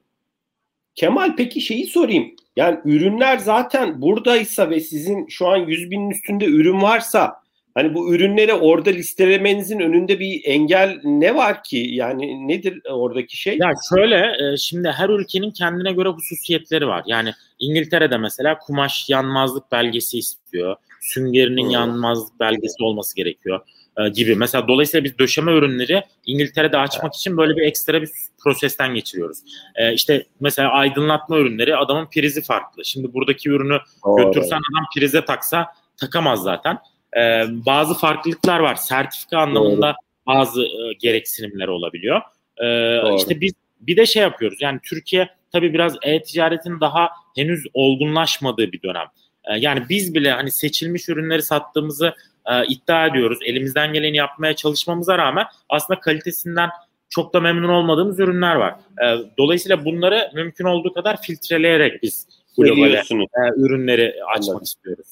[0.96, 2.36] Kemal peki şeyi sorayım.
[2.56, 7.42] Yani ürünler zaten buradaysa ve sizin şu an 100 binin üstünde ürün varsa
[7.74, 11.88] hani bu ürünleri orada listelemenizin önünde bir engel ne var ki?
[11.92, 13.58] Yani nedir oradaki şey?
[13.58, 17.04] Ya şöyle e, şimdi her ülkenin kendine göre hususiyetleri var.
[17.08, 20.76] Yani İngiltere'de mesela kumaş yanmazlık belgesi istiyor.
[21.02, 21.70] Süngerinin hmm.
[21.70, 23.60] yanmazlık belgesi olması gerekiyor.
[23.98, 24.36] E, gibi.
[24.36, 28.10] Mesela dolayısıyla biz döşeme ürünleri İngiltere'de açmak için böyle bir ekstra bir
[28.44, 29.38] prosesten geçiriyoruz.
[29.76, 32.86] E, işte mesela aydınlatma ürünleri adamın prizi farklı.
[32.86, 34.26] Şimdi buradaki ürünü Doğru.
[34.26, 35.66] götürsen adam prize taksa
[35.98, 36.78] takamaz zaten.
[37.18, 38.76] E, bazı farklılıklar var.
[38.76, 40.36] Sertifika anlamında Doğru.
[40.36, 42.22] bazı e, gereksinimler olabiliyor.
[42.58, 42.66] E,
[43.02, 43.42] Doğru.
[43.42, 44.58] biz bir de şey yapıyoruz.
[44.62, 49.08] Yani Türkiye tabii biraz e-ticaretin daha henüz olgunlaşmadığı bir dönem.
[49.50, 52.14] E, yani biz bile hani seçilmiş ürünleri sattığımızı
[52.46, 53.40] e, iddia ediyoruz.
[53.46, 56.70] Elimizden geleni yapmaya çalışmamıza rağmen aslında kalitesinden
[57.10, 58.76] çok da memnun olmadığımız ürünler var.
[59.04, 59.06] E,
[59.38, 63.04] dolayısıyla bunları mümkün olduğu kadar filtreleyerek biz globale e,
[63.58, 64.64] ürünleri açmak Anladım.
[64.64, 65.08] istiyoruz.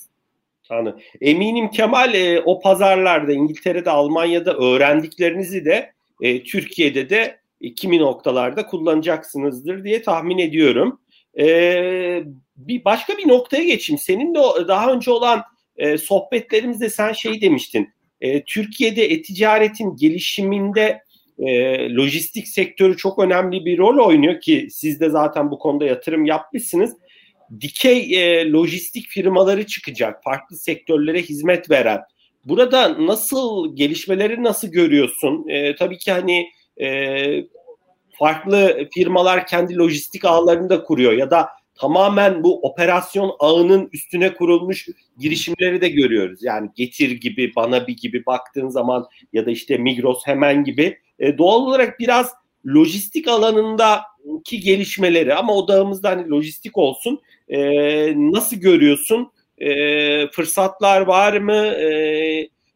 [0.70, 1.00] Anladım.
[1.22, 8.66] Eminim Kemal e, o pazarlarda İngiltere'de, Almanya'da öğrendiklerinizi de e, Türkiye'de de e, kimi noktalarda
[8.66, 11.00] kullanacaksınızdır diye tahmin ediyorum.
[11.40, 12.24] E,
[12.58, 14.00] bir başka bir noktaya geçeyim.
[14.00, 15.44] Senin de daha önce olan
[15.78, 17.90] e, sohbetlerimizde sen şey demiştin.
[18.22, 21.02] E, Türkiye'de e-ticaretin gelişiminde
[21.40, 26.26] e, lojistik sektörü çok önemli bir rol oynuyor ki siz de zaten bu konuda yatırım
[26.26, 26.94] yapmışsınız.
[27.62, 32.02] Dikey e, lojistik firmaları çıkacak, farklı sektörlere hizmet veren.
[32.46, 35.50] Burada nasıl gelişmeleri nasıl görüyorsun?
[35.50, 36.50] E, tabii ki hani
[36.82, 36.88] e,
[38.20, 44.88] farklı firmalar kendi lojistik ağlarını da kuruyor ya da tamamen bu operasyon ağının üstüne kurulmuş
[45.20, 46.44] girişimleri de görüyoruz.
[46.44, 51.38] Yani Getir gibi, Bana bir gibi baktığın zaman ya da işte Migros hemen gibi e,
[51.38, 52.34] doğal olarak biraz
[52.68, 57.60] lojistik alanındaki gelişmeleri ama odağımızda hani lojistik olsun e,
[58.16, 59.32] nasıl görüyorsun?
[59.58, 61.66] E, fırsatlar var mı?
[61.66, 61.88] E,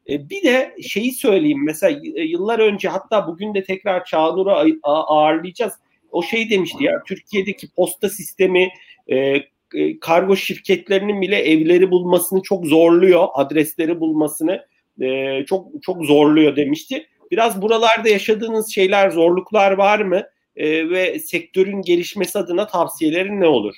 [0.09, 5.73] e, bir de şeyi söyleyeyim mesela yıllar önce hatta bugün de tekrar Çağnur'u ağırlayacağız.
[6.11, 8.69] O şey demişti ya Türkiye'deki posta sistemi
[9.11, 9.43] e,
[9.73, 14.65] e, kargo şirketlerinin bile evleri bulmasını çok zorluyor, adresleri bulmasını
[15.01, 17.07] e, çok çok zorluyor demişti.
[17.31, 20.23] Biraz buralarda yaşadığınız şeyler, zorluklar var mı?
[20.55, 23.75] E, ve sektörün gelişmesi adına tavsiyelerin ne olur?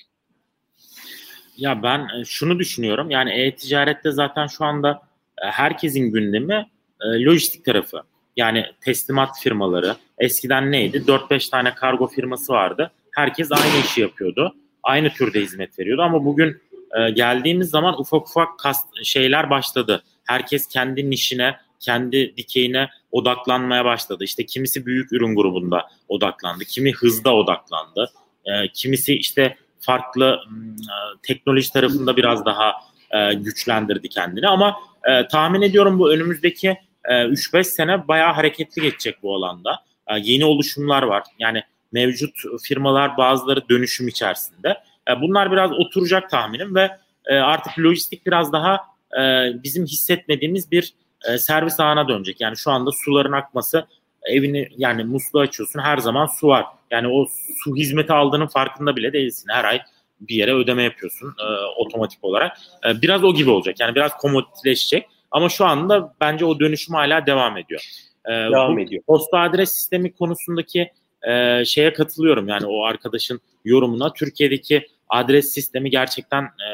[1.57, 3.09] Ya ben şunu düşünüyorum.
[3.09, 5.01] Yani e-ticarette zaten şu anda
[5.35, 6.67] herkesin gündemi
[7.03, 8.01] lojistik tarafı.
[8.37, 9.95] Yani teslimat firmaları.
[10.17, 10.97] Eskiden neydi?
[11.07, 12.91] 4-5 tane kargo firması vardı.
[13.11, 16.61] Herkes aynı işi yapıyordu aynı türde hizmet veriyordu ama bugün
[16.97, 20.03] e, geldiğimiz zaman ufak ufak kast, şeyler başladı.
[20.23, 24.23] Herkes kendi nişine, kendi dikeyine odaklanmaya başladı.
[24.23, 28.11] İşte kimisi büyük ürün grubunda odaklandı, kimi hızda odaklandı,
[28.45, 30.39] e, kimisi işte farklı
[30.79, 32.73] e, teknoloji tarafında biraz daha
[33.11, 39.23] e, güçlendirdi kendini ama e, tahmin ediyorum bu önümüzdeki e, 3-5 sene bayağı hareketli geçecek
[39.23, 39.79] bu alanda.
[40.07, 41.23] E, yeni oluşumlar var.
[41.39, 44.77] Yani mevcut firmalar bazıları dönüşüm içerisinde.
[45.09, 46.91] E, bunlar biraz oturacak tahminim ve
[47.25, 48.75] e, artık lojistik biraz daha
[49.19, 49.21] e,
[49.63, 50.93] bizim hissetmediğimiz bir
[51.37, 52.41] servis ağına dönecek.
[52.41, 53.87] Yani şu anda suların akması
[54.23, 56.65] evini yani musluğu açıyorsun her zaman su var.
[56.91, 57.27] Yani o
[57.63, 59.49] su hizmeti aldığının farkında bile değilsin.
[59.49, 59.81] Her ay
[60.21, 61.45] bir yere ödeme yapıyorsun e,
[61.77, 62.57] otomatik olarak.
[62.85, 63.79] E, biraz o gibi olacak.
[63.79, 65.05] Yani biraz komoditleşecek.
[65.31, 67.81] Ama şu anda bence o dönüşüm hala devam ediyor.
[68.25, 69.03] E, devam ediyor.
[69.03, 70.91] Posta adres sistemi konusundaki
[71.27, 74.13] e, şeye katılıyorum yani o arkadaşın yorumuna.
[74.13, 76.67] Türkiye'deki adres sistemi gerçekten e,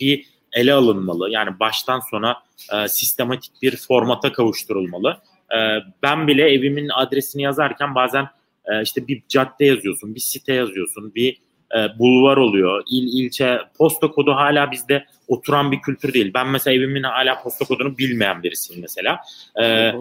[0.00, 1.30] bir ele alınmalı.
[1.30, 5.16] Yani baştan sona e, sistematik bir formata kavuşturulmalı.
[5.50, 5.58] E,
[6.02, 8.28] ben bile evimin adresini yazarken bazen
[8.64, 11.40] e, işte bir cadde yazıyorsun, bir site yazıyorsun, bir
[11.76, 12.82] e, bulvar oluyor.
[12.90, 16.30] İl, ilçe, posta kodu hala bizde oturan bir kültür değil.
[16.34, 19.20] Ben mesela evimin hala posta kodunu bilmeyen birisiyim mesela.
[19.56, 19.94] E, e,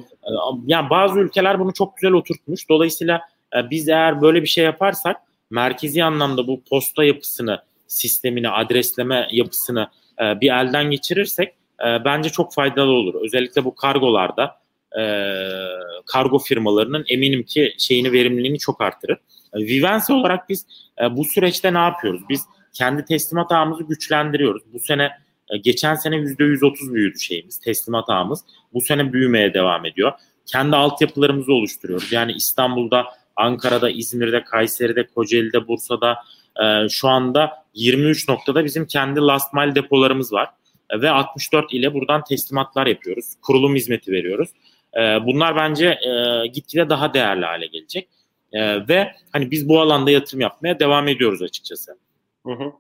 [0.65, 2.69] yani bazı ülkeler bunu çok güzel oturtmuş.
[2.69, 3.21] Dolayısıyla
[3.55, 5.17] e, biz eğer böyle bir şey yaparsak
[5.49, 9.87] merkezi anlamda bu posta yapısını, sistemini, adresleme yapısını
[10.21, 11.53] e, bir elden geçirirsek
[11.85, 13.15] e, bence çok faydalı olur.
[13.25, 14.55] Özellikle bu kargolarda
[16.05, 19.17] kargo firmalarının eminim ki şeyini verimliliğini çok artırır.
[19.55, 20.65] Vivense olarak biz
[21.11, 22.21] bu süreçte ne yapıyoruz?
[22.29, 22.41] Biz
[22.73, 24.63] kendi teslimat ağımızı güçlendiriyoruz.
[24.73, 25.11] Bu sene
[25.61, 28.43] geçen sene %130 büyüdü şeyimiz, teslimat ağımız.
[28.73, 30.11] Bu sene büyümeye devam ediyor.
[30.45, 32.11] Kendi altyapılarımızı oluşturuyoruz.
[32.11, 33.05] Yani İstanbul'da,
[33.37, 36.17] Ankara'da, İzmir'de, Kayseri'de, Kocaeli'de, Bursa'da
[36.63, 40.49] e, şu anda 23 noktada bizim kendi last mile depolarımız var.
[40.89, 43.25] E, ve 64 ile buradan teslimatlar yapıyoruz.
[43.41, 44.49] Kurulum hizmeti veriyoruz.
[44.97, 48.09] E, bunlar bence e, gitgide daha değerli hale gelecek.
[48.51, 51.97] E, ve hani biz bu alanda yatırım yapmaya devam ediyoruz açıkçası.
[52.45, 52.71] Hı hı.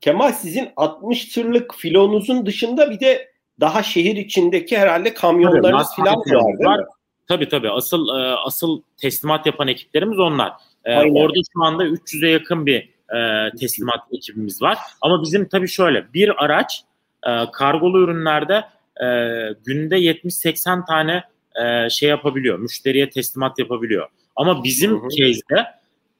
[0.00, 3.28] Kemal sizin 60 tırlık filonuzun dışında bir de
[3.60, 6.84] daha şehir içindeki herhalde kamyonlarınız falan var değil var.
[7.28, 7.70] Tabii tabii.
[7.70, 10.52] Asıl e, asıl teslimat yapan ekiplerimiz onlar.
[10.84, 14.78] E, orada şu anda 300'e yakın bir e, teslimat ekibimiz var.
[15.00, 16.82] Ama bizim tabii şöyle bir araç
[17.26, 18.64] e, kargolu ürünlerde
[19.00, 19.06] e,
[19.64, 21.24] günde 70-80 tane
[21.64, 22.58] e, şey yapabiliyor.
[22.58, 24.08] Müşteriye teslimat yapabiliyor.
[24.36, 25.66] Ama bizim case'de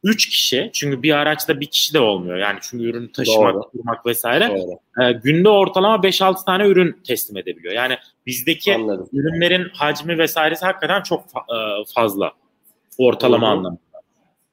[0.07, 2.37] 3 kişi çünkü bir araçta bir kişi de olmuyor.
[2.37, 3.63] Yani çünkü ürünü taşımak, Doğru.
[3.63, 4.59] kurmak vesaire.
[5.03, 7.75] E, günde ortalama 5-6 tane ürün teslim edebiliyor.
[7.75, 9.09] Yani bizdeki Anladım.
[9.13, 12.33] ürünlerin hacmi vesairesi hakikaten çok fa- e, fazla
[12.99, 13.51] ortalama Doğru.
[13.57, 13.81] anlamında.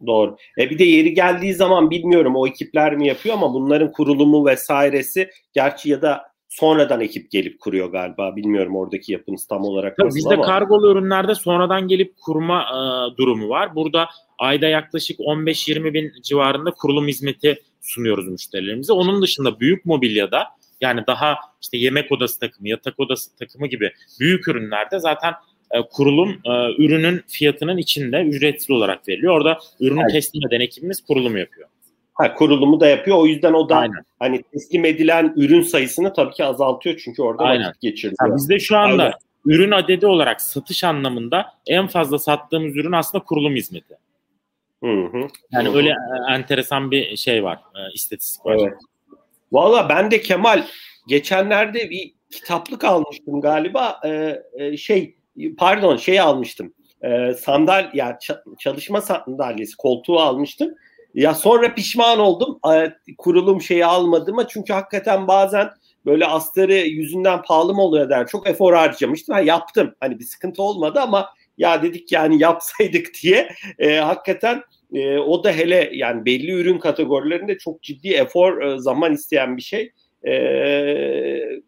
[0.08, 0.38] Doğru.
[0.58, 5.30] E bir de yeri geldiği zaman bilmiyorum o ekipler mi yapıyor ama bunların kurulumu vesairesi
[5.54, 8.36] gerçi ya da sonradan ekip gelip kuruyor galiba.
[8.36, 10.46] Bilmiyorum oradaki yapınız tam olarak Tabii nasıl bizde ama.
[10.46, 12.78] kargolu ürünlerde sonradan gelip kurma e,
[13.18, 13.76] durumu var.
[13.76, 18.94] Burada ayda yaklaşık 15-20 bin civarında kurulum hizmeti sunuyoruz müşterilerimize.
[18.94, 20.48] Onun dışında büyük mobilyada
[20.82, 25.34] yani daha işte yemek odası takımı, yatak odası takımı gibi büyük ürünlerde zaten
[25.72, 29.34] e, kurulum e, ürünün fiyatının içinde ücretsiz olarak veriliyor.
[29.34, 30.12] Orada ürünü evet.
[30.12, 31.70] teslim eden ekibimiz kurulum yapıyor.
[32.14, 33.18] Ha, kurulumu da yapıyor.
[33.18, 34.06] O yüzden o da Aynen.
[34.20, 37.68] hani teslim edilen ürün sayısını tabii ki azaltıyor çünkü orada Aynen.
[37.68, 38.18] vakit geçiriyor.
[38.22, 39.16] Yani bizde şu anda Aynen.
[39.46, 43.98] ürün adedi olarak satış anlamında en fazla sattığımız ürün aslında kurulum hizmeti.
[44.84, 45.28] Hı hı.
[45.52, 45.78] Yani hı hı.
[45.78, 48.58] öyle e, enteresan bir şey var, e, istatistik var.
[48.60, 48.74] Evet.
[49.52, 50.64] Valla ben de Kemal
[51.08, 54.02] geçenlerde bir kitaplık almıştım galiba.
[54.06, 55.16] Ee, şey
[55.58, 56.74] pardon şey almıştım.
[57.04, 58.20] Ee, sandal ya
[58.60, 60.76] çalışma sandalyesi koltuğu almıştım.
[61.14, 62.60] Ya sonra pişman oldum
[63.18, 65.70] kurulum şeyi almadığıma çünkü hakikaten bazen
[66.06, 68.28] böyle astarı yüzünden pahalı mı oluyor der.
[68.28, 69.36] Çok efor harcamıştım.
[69.36, 69.96] Ha, yaptım.
[70.00, 73.50] Hani bir sıkıntı olmadı ama ya dedik yani yapsaydık diye
[73.80, 79.14] e, hakikaten e, o da hele yani belli ürün kategorilerinde çok ciddi efor e, zaman
[79.14, 79.92] isteyen bir şey.
[80.28, 80.34] E,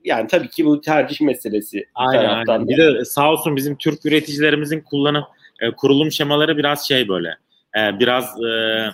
[0.03, 1.85] yani tabii ki bu tercih meselesi.
[1.95, 2.67] Aynen, aynen.
[2.67, 5.23] Bir de sağ olsun bizim Türk üreticilerimizin kullanım
[5.61, 7.29] e, kurulum şemaları biraz şey böyle
[7.77, 8.85] e, biraz e,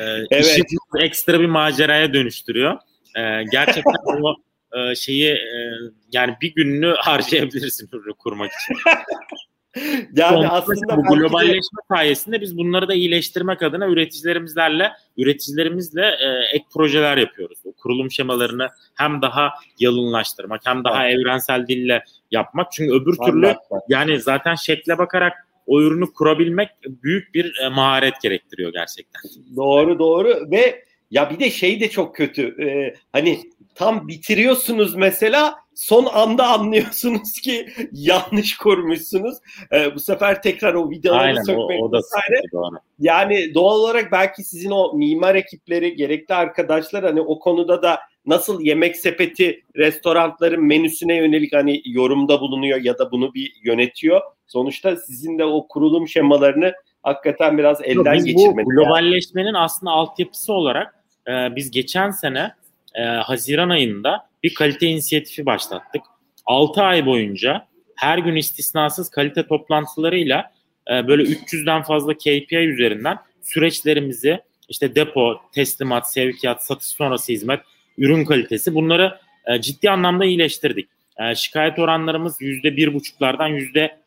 [0.00, 0.46] e, evet.
[0.46, 0.62] işi
[1.00, 2.78] ekstra bir maceraya dönüştürüyor.
[3.16, 4.34] E, gerçekten o
[4.78, 5.70] e, şeyi e,
[6.12, 8.76] yani bir gününü harcayabilirsin kurmak için.
[10.16, 11.94] yani Son, aslında bu globalleşme de...
[11.96, 17.58] sayesinde biz bunları da iyileştirmek adına üreticilerimizlerle üreticilerimizle e, ek projeler yapıyoruz.
[17.64, 21.18] O kurulum şemalarını hem daha yalınlaştırmak hem daha evet.
[21.18, 22.72] evrensel dille yapmak.
[22.72, 23.54] Çünkü öbür türlü
[23.88, 25.32] yani zaten şekle bakarak
[25.66, 29.22] o ürünü kurabilmek büyük bir e, maharet gerektiriyor gerçekten.
[29.56, 32.64] Doğru doğru ve ya bir de şey de çok kötü.
[32.64, 33.40] Ee, hani
[33.74, 39.38] tam bitiriyorsunuz mesela son anda anlıyorsunuz ki yanlış kurmuşsunuz.
[39.72, 42.42] Ee, bu sefer tekrar o vidaları Aynen, sökmek o, o da vesaire.
[42.52, 42.76] Doğru.
[42.98, 48.60] Yani doğal olarak belki sizin o mimar ekipleri gerekli arkadaşlar hani o konuda da nasıl
[48.60, 54.20] yemek sepeti restoranların menüsüne yönelik hani yorumda bulunuyor ya da bunu bir yönetiyor.
[54.46, 58.66] Sonuçta sizin de o kurulum şemalarını hakikaten biraz elden Yok, geçirmek.
[58.66, 60.94] Bu globalleşmenin aslında altyapısı olarak
[61.28, 62.54] e, biz geçen sene
[62.94, 66.02] e, Haziran ayında bir kalite inisiyatifi başlattık.
[66.46, 70.52] 6 ay boyunca her gün istisnasız kalite toplantılarıyla
[70.90, 77.60] e, böyle 300'den fazla KPI üzerinden süreçlerimizi işte depo, teslimat, sevkiyat, satış sonrası hizmet,
[77.98, 80.88] ürün kalitesi bunları e, ciddi anlamda iyileştirdik.
[81.18, 83.50] E, şikayet oranlarımız %1,5'lardan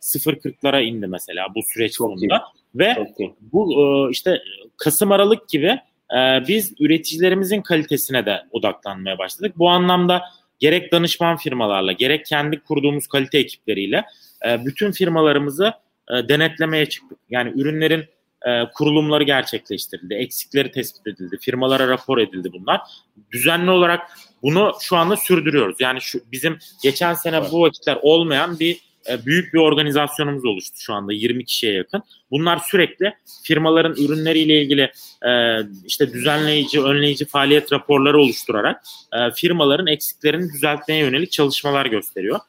[0.02, 2.44] %0,40'lara indi mesela bu süreç sonunda.
[2.76, 2.96] Ve
[3.42, 4.42] bu e, işte
[4.78, 5.80] Kasım Aralık gibi
[6.18, 9.54] e, biz üreticilerimizin kalitesine de odaklanmaya başladık.
[9.58, 10.22] Bu anlamda
[10.60, 14.06] gerek danışman firmalarla gerek kendi kurduğumuz kalite ekipleriyle
[14.48, 15.74] e, bütün firmalarımızı
[16.12, 17.18] e, denetlemeye çıktık.
[17.30, 18.06] Yani ürünlerin
[18.46, 20.14] e, kurulumları gerçekleştirildi.
[20.14, 21.38] Eksikleri tespit edildi.
[21.42, 22.82] Firmalara rapor edildi bunlar.
[23.32, 24.10] Düzenli olarak
[24.44, 25.76] bunu şu anda sürdürüyoruz.
[25.80, 30.94] Yani şu, bizim geçen sene bu vakitler olmayan bir e, büyük bir organizasyonumuz oluştu şu
[30.94, 32.04] anda 20 kişiye yakın.
[32.32, 34.92] Bunlar sürekli firmaların ürünleriyle ilgili
[35.26, 42.40] e, işte düzenleyici, önleyici faaliyet raporları oluşturarak e, firmaların eksiklerini düzeltmeye yönelik çalışmalar gösteriyor.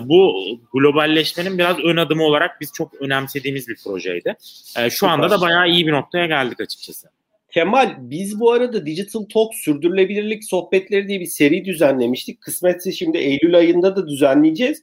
[0.00, 0.34] Bu
[0.72, 4.34] globalleşmenin biraz ön adımı olarak biz çok önemsediğimiz bir projeydi.
[4.90, 7.08] Şu anda da bayağı iyi bir noktaya geldik açıkçası.
[7.50, 12.40] Kemal biz bu arada Digital Talk sürdürülebilirlik sohbetleri diye bir seri düzenlemiştik.
[12.40, 14.82] Kısmetse şimdi Eylül ayında da düzenleyeceğiz.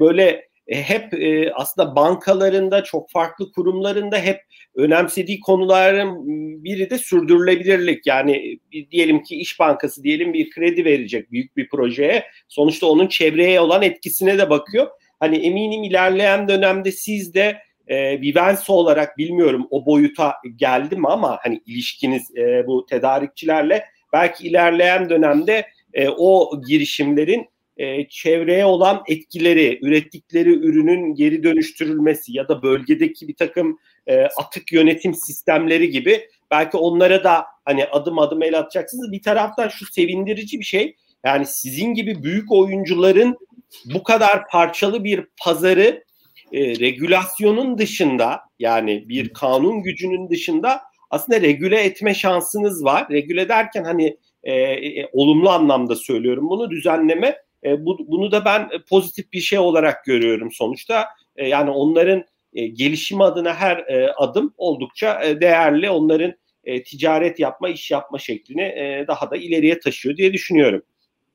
[0.00, 4.40] Böyle e, hep e, aslında bankalarında çok farklı kurumlarında hep
[4.74, 6.24] önemsediği konuların
[6.64, 8.06] biri de sürdürülebilirlik.
[8.06, 8.58] Yani
[8.90, 12.24] diyelim ki İş Bankası diyelim bir kredi verecek büyük bir projeye.
[12.48, 14.86] Sonuçta onun çevreye olan etkisine de bakıyor.
[15.20, 21.38] Hani eminim ilerleyen dönemde siz de e, Vivenso olarak bilmiyorum o boyuta geldi mi ama
[21.42, 27.46] hani ilişkiniz e, bu tedarikçilerle belki ilerleyen dönemde e, o girişimlerin
[27.80, 34.72] e, çevreye olan etkileri, ürettikleri ürünün geri dönüştürülmesi ya da bölgedeki bir takım e, atık
[34.72, 39.12] yönetim sistemleri gibi belki onlara da hani adım adım el atacaksınız.
[39.12, 43.36] Bir taraftan şu sevindirici bir şey yani sizin gibi büyük oyuncuların
[43.84, 46.04] bu kadar parçalı bir pazarı
[46.52, 53.06] e, regülasyonun dışında yani bir kanun gücünün dışında aslında regüle etme şansınız var.
[53.10, 58.70] Regüle derken hani e, e, olumlu anlamda söylüyorum bunu düzenleme e, bu, bunu da ben
[58.88, 61.04] pozitif bir şey olarak görüyorum sonuçta.
[61.36, 65.90] E, yani onların e, gelişimi adına her e, adım oldukça e, değerli.
[65.90, 70.82] Onların e, ticaret yapma, iş yapma şeklini e, daha da ileriye taşıyor diye düşünüyorum.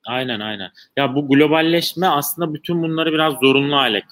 [0.07, 0.71] Aynen aynen.
[0.97, 4.03] Ya bu globalleşme aslında bütün bunları biraz zorunlu hale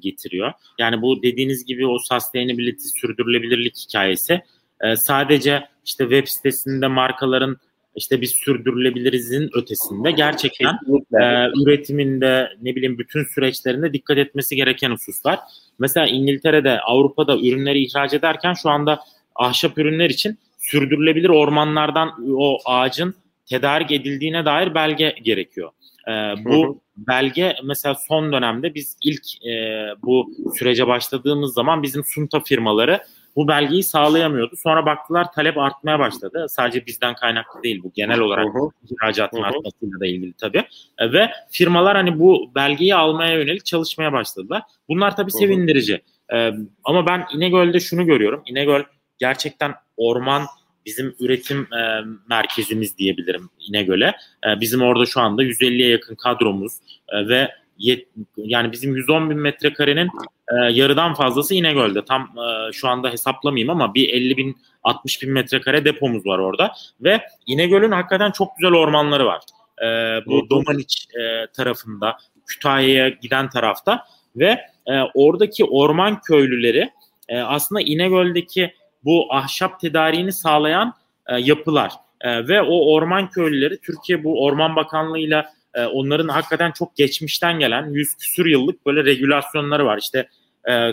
[0.00, 0.52] getiriyor.
[0.78, 4.42] Yani bu dediğiniz gibi o sustainability, sürdürülebilirlik hikayesi
[4.80, 7.56] e, sadece işte web sitesinde markaların
[7.96, 10.74] işte biz sürdürülebilirizin ötesinde gerçekten
[11.20, 15.38] e, üretiminde ne bileyim bütün süreçlerinde dikkat etmesi gereken hususlar.
[15.78, 19.00] Mesela İngiltere'de Avrupa'da ürünleri ihraç ederken şu anda
[19.34, 23.14] ahşap ürünler için sürdürülebilir ormanlardan o ağacın
[23.46, 25.70] tedarik edildiğine dair belge gerekiyor.
[26.08, 26.12] E,
[26.44, 33.00] bu belge mesela son dönemde biz ilk e, bu sürece başladığımız zaman bizim sunta firmaları
[33.36, 34.56] bu belgeyi sağlayamıyordu.
[34.56, 36.46] Sonra baktılar talep artmaya başladı.
[36.48, 38.46] Sadece bizden kaynaklı değil bu genel olarak
[38.90, 40.64] ihracatın artmasıyla da ilgili tabii.
[40.98, 44.62] E, ve firmalar hani bu belgeyi almaya yönelik çalışmaya başladılar.
[44.88, 46.02] Bunlar tabii sevindirici.
[46.32, 46.52] E,
[46.84, 48.42] ama ben İnegöl'de şunu görüyorum.
[48.46, 48.82] İnegöl
[49.18, 50.42] gerçekten orman
[50.86, 54.12] bizim üretim e, merkezimiz diyebilirim İnegöl'e.
[54.46, 56.72] E, bizim orada şu anda 150'ye yakın kadromuz
[57.08, 60.10] e, ve yet, yani bizim 110 bin metrekarenin
[60.48, 62.04] e, yarıdan fazlası İnegöl'de.
[62.04, 66.72] Tam e, şu anda hesaplamayayım ama bir 50 bin 60 bin metrekare depomuz var orada.
[67.00, 69.42] Ve İnegöl'ün hakikaten çok güzel ormanları var.
[69.82, 69.86] E,
[70.26, 74.04] bu Domaniç e, tarafında, Kütahya'ya giden tarafta
[74.36, 76.90] ve e, oradaki orman köylüleri
[77.28, 80.94] e, aslında İnegöl'deki bu ahşap tedariğini sağlayan
[81.26, 81.92] e, yapılar.
[82.20, 87.90] E, ve o orman köylüleri Türkiye bu Orman Bakanlığı'yla e, onların hakikaten çok geçmişten gelen
[87.90, 89.98] yüz küsür yıllık böyle regülasyonları var.
[89.98, 90.28] İşte
[90.70, 90.92] e,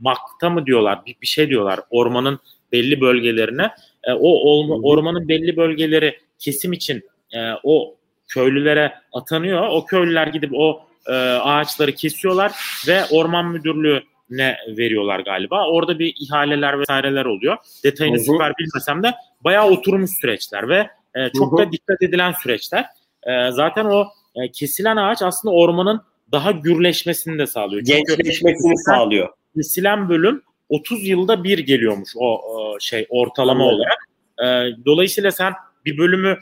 [0.00, 2.38] makta mı diyorlar bir, bir şey diyorlar ormanın
[2.72, 3.70] belli bölgelerine.
[4.04, 7.02] E, o ormanın belli bölgeleri kesim için
[7.32, 7.94] e, o
[8.28, 9.68] köylülere atanıyor.
[9.68, 12.52] O köylüler gidip o e, ağaçları kesiyorlar
[12.88, 15.68] ve orman müdürlüğü ne veriyorlar galiba.
[15.68, 17.56] Orada bir ihaleler vesaireler oluyor.
[17.84, 18.24] Detayını Hı-hı.
[18.24, 21.66] süper bilmesem de bayağı oturmuş süreçler ve e, çok Hı-hı.
[21.66, 22.84] da dikkat edilen süreçler.
[23.26, 26.00] E, zaten o e, kesilen ağaç aslında ormanın
[26.32, 27.82] daha gürleşmesini de sağlıyor.
[27.82, 29.28] Gençleşmesini Çünkü sağlıyor.
[29.56, 33.80] Kesilen bölüm 30 yılda bir geliyormuş o, o şey ortalama Anladım.
[33.80, 34.08] olarak.
[34.42, 35.52] E, dolayısıyla sen
[35.84, 36.38] bir bölümü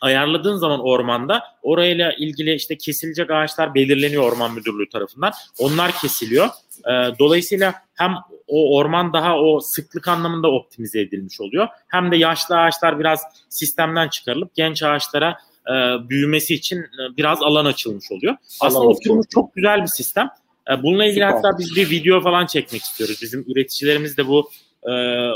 [0.00, 5.32] ayarladığın zaman ormanda orayla ilgili işte kesilecek ağaçlar belirleniyor orman müdürlüğü tarafından.
[5.58, 6.46] Onlar kesiliyor.
[6.86, 8.14] E, dolayısıyla hem
[8.46, 11.68] o orman daha o sıklık anlamında optimize edilmiş oluyor.
[11.88, 15.38] Hem de yaşlı ağaçlar biraz sistemden çıkarılıp genç ağaçlara
[15.68, 18.36] e, büyümesi için e, biraz alan açılmış oluyor.
[18.60, 20.30] Aslında oturmuş çok güzel bir sistem.
[20.70, 21.32] E, bununla ilgili Süper.
[21.32, 23.18] hatta biz bir video falan çekmek istiyoruz.
[23.22, 24.50] Bizim üreticilerimiz de bu
[24.82, 24.92] e,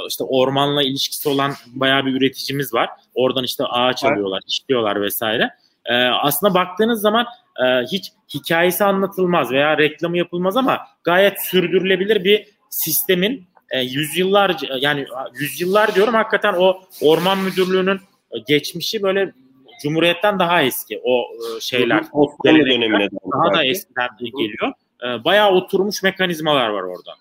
[0.09, 2.89] işte ormanla ilişkisi olan bayağı bir üreticimiz var.
[3.15, 4.13] Oradan işte ağaç evet.
[4.13, 5.51] alıyorlar, işliyorlar vesaire.
[5.85, 7.27] E, aslında baktığınız zaman
[7.65, 15.07] e, hiç hikayesi anlatılmaz veya reklamı yapılmaz ama gayet sürdürülebilir bir sistemin e, yüzyıllar yani
[15.35, 18.01] yüzyıllar diyorum hakikaten o orman müdürlüğünün
[18.49, 19.33] geçmişi böyle
[19.83, 22.05] Cumhuriyet'ten daha eski o e, şeyler.
[22.13, 24.73] Osmanlı dönemine daha da eskiden geliyor.
[25.05, 27.13] E, bayağı oturmuş mekanizmalar var orada.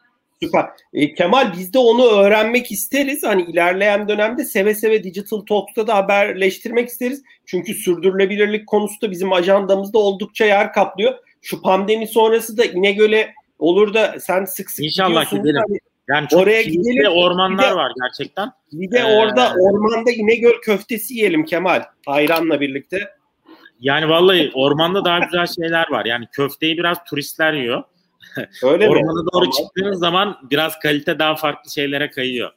[0.43, 0.65] Süper.
[0.93, 3.23] E, Kemal biz de onu öğrenmek isteriz.
[3.23, 7.23] Hani ilerleyen dönemde seve seve Digital Talks'ta da haberleştirmek isteriz.
[7.45, 11.13] Çünkü sürdürülebilirlik konusu da bizim ajandamızda oldukça yer kaplıyor.
[11.41, 15.61] Şu pandemi sonrası da İnegöl'e olur da sen sık sık İnşallah gidelim.
[15.67, 15.79] Hani,
[16.09, 17.11] yani çok oraya gidelim.
[17.11, 18.51] ormanlar de, var gerçekten.
[18.71, 21.83] Bir de ee, orada ormanda İnegöl köftesi yiyelim Kemal.
[22.07, 22.99] Ayranla birlikte.
[23.79, 26.05] Yani vallahi ormanda daha güzel şeyler var.
[26.05, 27.83] Yani köfteyi biraz turistler yiyor.
[28.63, 29.27] Öyle Ormana mi?
[29.33, 29.51] doğru tamam.
[29.51, 32.51] çıktığınız zaman biraz kalite daha farklı şeylere kayıyor.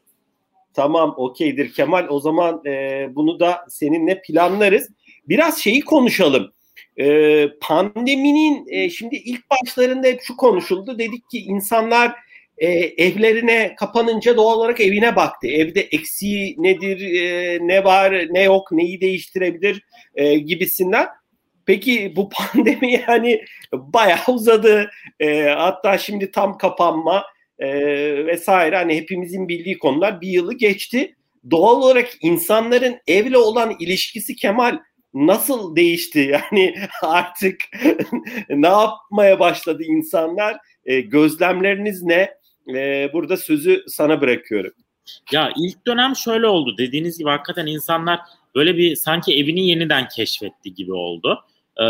[0.75, 2.07] Tamam okeydir Kemal.
[2.09, 4.89] O zaman e, bunu da seninle planlarız.
[5.29, 6.53] Biraz şeyi konuşalım.
[6.97, 10.99] E, pandeminin e, şimdi ilk başlarında hep şu konuşuldu.
[10.99, 12.15] Dedik ki insanlar
[12.59, 12.69] e,
[13.05, 15.47] evlerine kapanınca doğal olarak evine baktı.
[15.47, 19.83] Evde eksiği nedir, e, ne var, ne yok, neyi değiştirebilir
[20.15, 21.09] e, gibisinden.
[21.67, 24.91] Peki bu pandemi yani bayağı uzadı.
[25.21, 27.25] E, hatta şimdi tam kapanma
[27.59, 27.69] e,
[28.27, 31.15] vesaire hani hepimizin bildiği konular bir yılı geçti.
[31.51, 34.79] Doğal olarak insanların evle olan ilişkisi Kemal
[35.15, 36.19] nasıl değişti?
[36.53, 37.57] Yani artık
[38.49, 40.57] ne yapmaya başladı insanlar?
[40.85, 42.38] E, gözlemleriniz ne?
[42.75, 44.73] E, burada sözü sana bırakıyorum.
[45.33, 46.79] Ya ilk dönem şöyle oldu.
[46.79, 48.21] Dediğiniz gibi hakikaten insanlar
[48.55, 51.45] böyle bir sanki evini yeniden keşfetti gibi oldu.
[51.81, 51.85] Ee,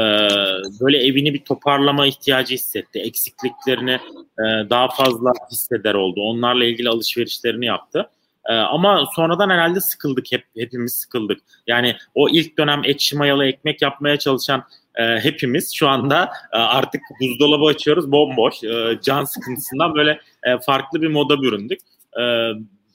[0.81, 2.99] böyle evini bir toparlama ihtiyacı hissetti.
[2.99, 3.99] Eksikliklerini
[4.39, 6.21] e, daha fazla hisseder oldu.
[6.21, 8.11] Onlarla ilgili alışverişlerini yaptı.
[8.49, 11.39] Ee, ama sonradan herhalde sıkıldık hep hepimiz sıkıldık.
[11.67, 14.65] Yani o ilk dönem ekşi mayalı ekmek yapmaya çalışan
[14.99, 18.65] e, hepimiz şu anda e, artık buzdolabı açıyoruz bomboş.
[18.65, 21.81] E, can sıkıntısından böyle e, farklı bir moda büründük.
[22.21, 22.51] E,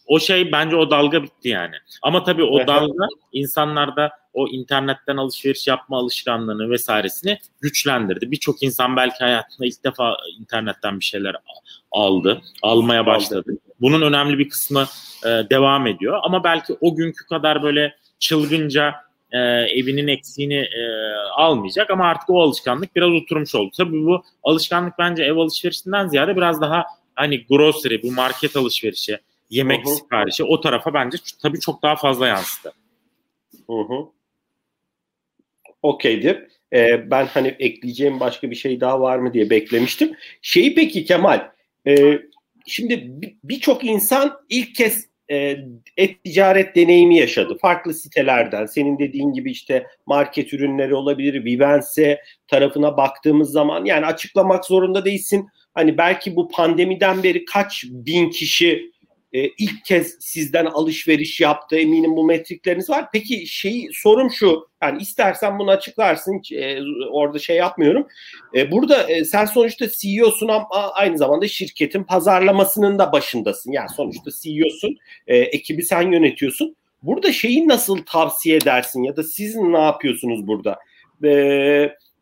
[0.07, 1.75] o şey bence o dalga bitti yani.
[2.01, 8.31] Ama tabii o dalga insanlarda o internetten alışveriş yapma alışkanlığını vesairesini güçlendirdi.
[8.31, 11.35] Birçok insan belki hayatında ilk defa internetten bir şeyler
[11.91, 13.57] aldı, almaya başladı.
[13.81, 14.85] Bunun önemli bir kısmı
[15.25, 16.19] e, devam ediyor.
[16.23, 18.95] Ama belki o günkü kadar böyle çılgınca
[19.33, 19.37] e,
[19.79, 23.71] evinin eksiğini e, almayacak ama artık o alışkanlık biraz oturmuş oldu.
[23.77, 29.19] Tabii bu alışkanlık bence ev alışverişinden ziyade biraz daha hani grocery, bu market alışverişi,
[29.49, 29.95] yemek Hı-hı.
[29.95, 32.73] siparişi o tarafa bence tabii çok daha fazla yansıdı.
[33.69, 34.05] Hı.
[35.81, 36.43] Okeydir.
[36.73, 40.15] Ee, ben hani ekleyeceğim başka bir şey daha var mı diye beklemiştim.
[40.41, 41.49] Şeyi peki Kemal,
[41.87, 42.19] e,
[42.67, 43.11] şimdi
[43.43, 45.57] birçok insan ilk kez e,
[45.97, 47.57] et ticaret deneyimi yaşadı.
[47.61, 54.65] Farklı sitelerden, senin dediğin gibi işte market ürünleri olabilir, Vivense tarafına baktığımız zaman yani açıklamak
[54.65, 55.47] zorunda değilsin.
[55.73, 58.92] Hani belki bu pandemiden beri kaç bin kişi
[59.33, 61.75] e, ilk kez sizden alışveriş yaptı.
[61.75, 63.05] Eminim bu metrikleriniz var.
[63.13, 64.67] Peki şey sorum şu.
[64.81, 66.41] Yani istersen bunu açıklarsın.
[66.51, 66.79] E,
[67.11, 68.07] orada şey yapmıyorum.
[68.55, 73.71] E, burada e, sen sonuçta CEO'sun ama aynı zamanda şirketin pazarlamasının da başındasın.
[73.71, 74.97] Yani sonuçta CEO'sun.
[75.27, 76.75] E, ekibi sen yönetiyorsun.
[77.03, 80.79] Burada şeyi nasıl tavsiye edersin ya da siz ne yapıyorsunuz burada?
[81.23, 81.29] E,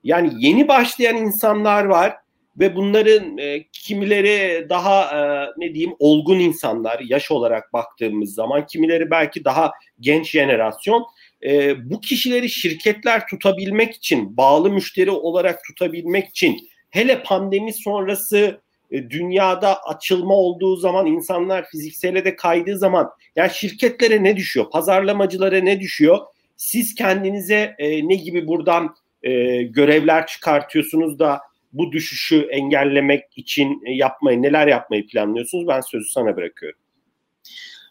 [0.04, 2.16] yani yeni başlayan insanlar var
[2.60, 9.12] ve bunların e, kimileri daha e, ne diyeyim olgun insanlar yaş olarak baktığımız zaman kimileri
[9.12, 11.06] belki daha genç jenerasyon.
[11.44, 19.10] E, bu kişileri şirketler tutabilmek için bağlı müşteri olarak tutabilmek için hele pandemi sonrası e,
[19.10, 24.70] dünyada açılma olduğu zaman insanlar fiziksele de kaydığı zaman yani şirketlere ne düşüyor?
[24.72, 26.20] Pazarlamacılara ne düşüyor?
[26.58, 31.42] Siz kendinize e, ne gibi buradan e, görevler çıkartıyorsunuz da
[31.74, 35.68] bu düşüşü engellemek için e, yapmayı, neler yapmayı planlıyorsunuz?
[35.68, 36.80] Ben sözü sana bırakıyorum.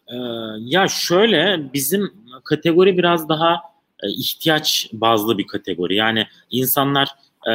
[0.09, 0.16] Ee,
[0.61, 2.12] ya şöyle bizim
[2.45, 3.55] kategori biraz daha
[4.03, 5.95] e, ihtiyaç bazlı bir kategori.
[5.95, 7.09] Yani insanlar
[7.51, 7.55] e,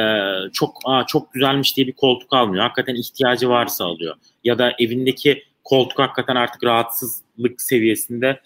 [0.52, 2.62] çok Aa, çok güzelmiş diye bir koltuk almıyor.
[2.62, 4.16] Hakikaten ihtiyacı varsa alıyor.
[4.44, 8.40] Ya da evindeki koltuk hakikaten artık rahatsızlık seviyesinde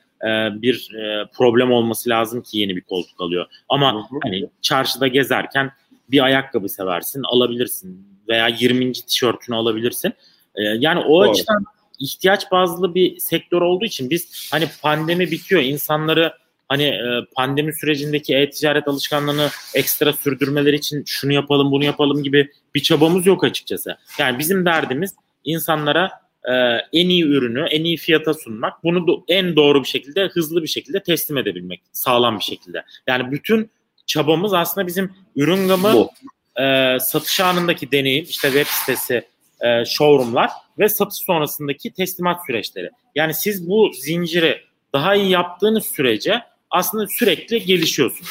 [0.53, 0.91] bir
[1.33, 3.47] problem olması lazım ki yeni bir koltuk alıyor.
[3.69, 5.73] Ama hani çarşıda gezerken
[6.13, 8.93] bir ayakkabı seversin alabilirsin veya 20.
[8.93, 10.13] tişörtünü alabilirsin.
[10.55, 11.31] E, yani o Doğru.
[11.31, 11.65] açıdan
[11.99, 16.33] ihtiyaç bazlı bir sektör olduğu için biz hani pandemi bitiyor insanları
[16.69, 22.81] hani e, pandemi sürecindeki e-ticaret alışkanlığını ekstra sürdürmeleri için şunu yapalım bunu yapalım gibi bir
[22.81, 23.97] çabamız yok açıkçası.
[24.19, 26.11] Yani bizim derdimiz insanlara
[26.45, 26.53] e,
[26.93, 28.85] en iyi ürünü en iyi fiyata sunmak.
[28.85, 32.85] Bunu da en doğru bir şekilde hızlı bir şekilde teslim edebilmek sağlam bir şekilde.
[33.07, 33.71] Yani bütün
[34.11, 36.09] çabamız aslında bizim ürün gamı
[36.61, 39.25] e, satış anındaki deneyim işte web sitesi
[39.61, 42.91] e, showroomlar ve satış sonrasındaki teslimat süreçleri.
[43.15, 44.61] Yani siz bu zinciri
[44.93, 48.31] daha iyi yaptığınız sürece aslında sürekli gelişiyorsunuz.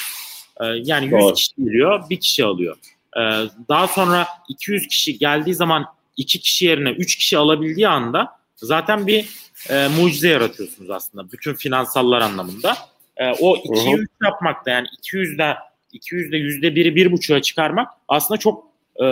[0.62, 1.34] E, yani 100 Doğru.
[1.34, 2.78] kişi geliyor, bir kişi alıyor.
[3.18, 3.22] E,
[3.70, 5.86] daha sonra 200 kişi geldiği zaman
[6.18, 9.30] 2 kişi yerine 3 kişi alabildiği anda zaten bir
[9.70, 12.78] e, mucize yaratıyorsunuz aslında bütün finansallar anlamında.
[13.18, 15.56] E, o 2'yi 3 yapmakta yani 200'de
[15.94, 18.64] 200'de yüzde biri bir buçuğa çıkarmak aslında çok
[18.98, 19.06] e,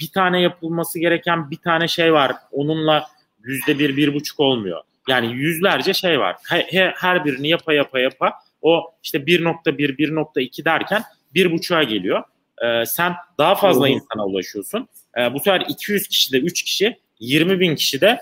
[0.00, 2.32] bir tane yapılması gereken bir tane şey var.
[2.52, 3.06] Onunla
[3.44, 4.80] yüzde bir bir buçuk olmuyor.
[5.08, 6.36] Yani yüzlerce şey var.
[6.48, 11.02] Her, her birini yapa yapa yapa o işte 1.1 1.2 derken
[11.34, 12.22] bir buçuğa geliyor.
[12.62, 13.94] E, sen daha fazla Hı-hı.
[13.94, 14.88] insana ulaşıyorsun.
[15.18, 18.18] E, bu sefer 200 kişi de 3 kişi 20 bin kişi de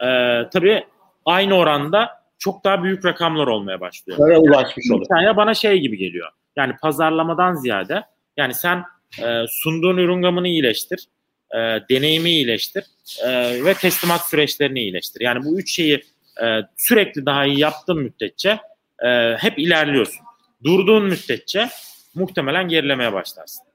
[0.00, 0.08] e,
[0.52, 0.84] tabii
[1.24, 4.18] aynı oranda çok daha büyük rakamlar olmaya başlıyor.
[4.18, 5.06] Para ulaşmış olur.
[5.10, 6.30] Yani bana şey gibi geliyor.
[6.58, 8.02] Yani pazarlamadan ziyade
[8.36, 8.84] yani sen
[9.22, 11.08] e, sunduğun ürün gamını iyileştir,
[11.54, 11.58] e,
[11.90, 12.84] deneyimi iyileştir
[13.24, 15.20] e, ve teslimat süreçlerini iyileştir.
[15.20, 16.04] Yani bu üç şeyi
[16.42, 16.46] e,
[16.76, 18.58] sürekli daha iyi yaptığın müddetçe
[19.04, 20.20] e, hep ilerliyorsun.
[20.64, 21.68] Durduğun müddetçe
[22.14, 23.66] muhtemelen gerilemeye başlarsın.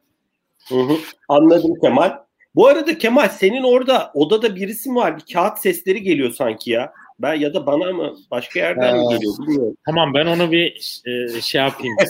[0.69, 0.97] Hı hı.
[1.29, 2.17] Anladım Kemal.
[2.55, 5.17] Bu arada Kemal senin orada odada birisi mi var?
[5.17, 6.93] Bir kağıt sesleri geliyor sanki ya.
[7.23, 9.77] Ben ya da bana mı başka yerden mi geliyor bilmiyorum.
[9.85, 11.95] Tamam ben onu bir e, şey yapayım.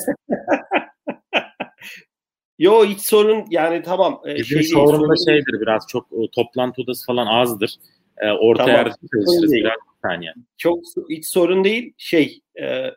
[2.59, 4.21] Yo hiç sorun yani tamam.
[4.27, 7.75] E, Bizim şey, sorun şeydir biraz çok o, toplantı odası falan azdır.
[8.17, 10.33] E, orta tamam, yerde çalışırız biraz bir saniye.
[10.57, 11.93] Çok hiç sorun değil.
[11.97, 12.91] Şey e,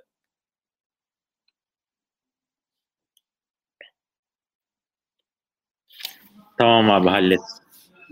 [6.59, 7.41] Tamam abi hallet.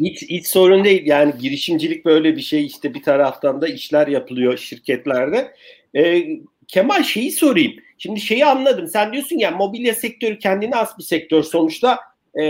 [0.01, 1.03] Hiç, hiç sorun değil.
[1.07, 5.55] Yani girişimcilik böyle bir şey işte bir taraftan da işler yapılıyor şirketlerde.
[5.97, 6.24] Ee,
[6.68, 7.72] Kemal şeyi sorayım.
[7.99, 8.88] Şimdi şeyi anladım.
[8.88, 11.99] Sen diyorsun ya mobilya sektörü kendine az bir sektör sonuçta
[12.40, 12.45] e,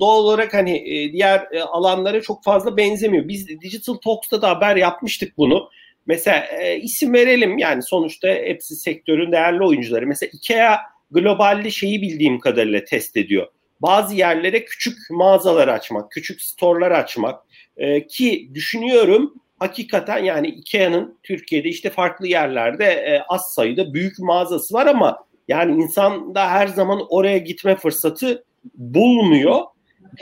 [0.00, 3.28] doğal olarak hani e, diğer e, alanlara çok fazla benzemiyor.
[3.28, 5.70] Biz Digital Talks'ta da haber yapmıştık bunu.
[6.06, 10.06] Mesela e, isim verelim yani sonuçta hepsi sektörün değerli oyuncuları.
[10.06, 10.78] Mesela IKEA
[11.10, 13.46] globalde şeyi bildiğim kadarıyla test ediyor
[13.82, 17.44] bazı yerlere küçük mağazalar açmak, küçük storelar açmak
[17.76, 24.74] e, ki düşünüyorum hakikaten yani Ikea'nın Türkiye'de işte farklı yerlerde e, az sayıda büyük mağazası
[24.74, 25.18] var ama
[25.48, 29.60] yani insan da her zaman oraya gitme fırsatı bulmuyor.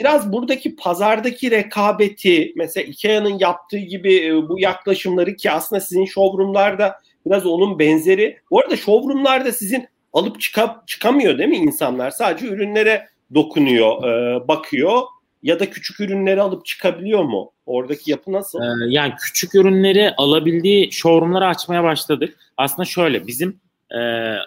[0.00, 7.00] Biraz buradaki pazardaki rekabeti mesela Ikea'nın yaptığı gibi e, bu yaklaşımları ki aslında sizin showroomlarda
[7.26, 8.38] biraz onun benzeri.
[8.50, 12.10] Bu arada showroomlarda sizin alıp çıkap çıkamıyor değil mi insanlar?
[12.10, 15.02] Sadece ürünlere dokunuyor, e, bakıyor
[15.42, 17.52] ya da küçük ürünleri alıp çıkabiliyor mu?
[17.66, 18.60] Oradaki yapı nasıl?
[18.60, 22.36] Ee, yani küçük ürünleri alabildiği showroomları açmaya başladık.
[22.56, 23.60] Aslında şöyle bizim
[23.90, 24.00] e,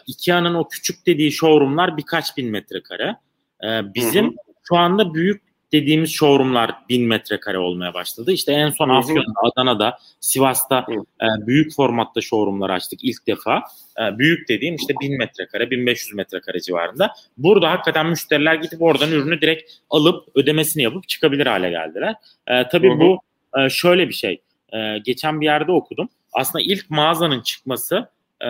[0.07, 3.15] Ikea'nın o küçük dediği showroomlar birkaç bin metrekare.
[3.63, 4.35] E, bizim Hı-hı.
[4.63, 8.31] şu anda büyük dediğimiz showroomlar bin metrekare olmaya başladı.
[8.31, 10.85] İşte en son Afyon'da, Adana'da, Sivas'ta
[11.21, 13.63] e, büyük formatta showroomlar açtık ilk defa.
[13.99, 17.13] E, büyük dediğim işte bin metrekare, 1500 metrekare civarında.
[17.37, 22.15] Burada hakikaten müşteriler gidip oradan ürünü direkt alıp ödemesini yapıp çıkabilir hale geldiler.
[22.47, 22.99] E, tabii Hı-hı.
[22.99, 23.19] bu
[23.59, 24.41] e, şöyle bir şey.
[24.73, 26.09] E, geçen bir yerde okudum.
[26.33, 28.09] Aslında ilk mağazanın çıkması
[28.41, 28.49] e,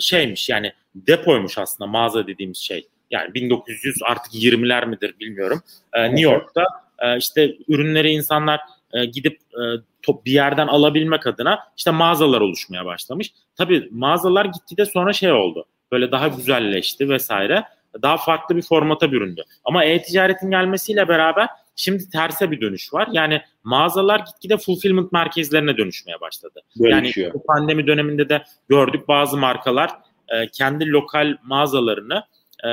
[0.00, 5.62] şeymiş yani depoymuş aslında mağaza dediğimiz şey yani 1900 artık 20'ler midir bilmiyorum.
[5.92, 6.64] E, New York'ta
[6.98, 8.60] e, işte ürünleri insanlar
[8.92, 9.62] e, gidip e,
[10.02, 13.32] top bir yerden alabilmek adına işte mağazalar oluşmaya başlamış.
[13.56, 15.64] Tabii mağazalar gitti de sonra şey oldu.
[15.92, 17.64] Böyle daha güzelleşti vesaire.
[18.02, 19.44] Daha farklı bir formata büründü.
[19.64, 23.08] Ama e-ticaretin gelmesiyle beraber şimdi terse bir dönüş var.
[23.12, 26.60] Yani mağazalar gitgide fulfillment merkezlerine dönüşmeye başladı.
[26.82, 27.26] Dönüşüyor.
[27.26, 29.90] Yani bu pandemi döneminde de gördük bazı markalar
[30.28, 32.24] e, kendi lokal mağazalarını
[32.64, 32.70] e,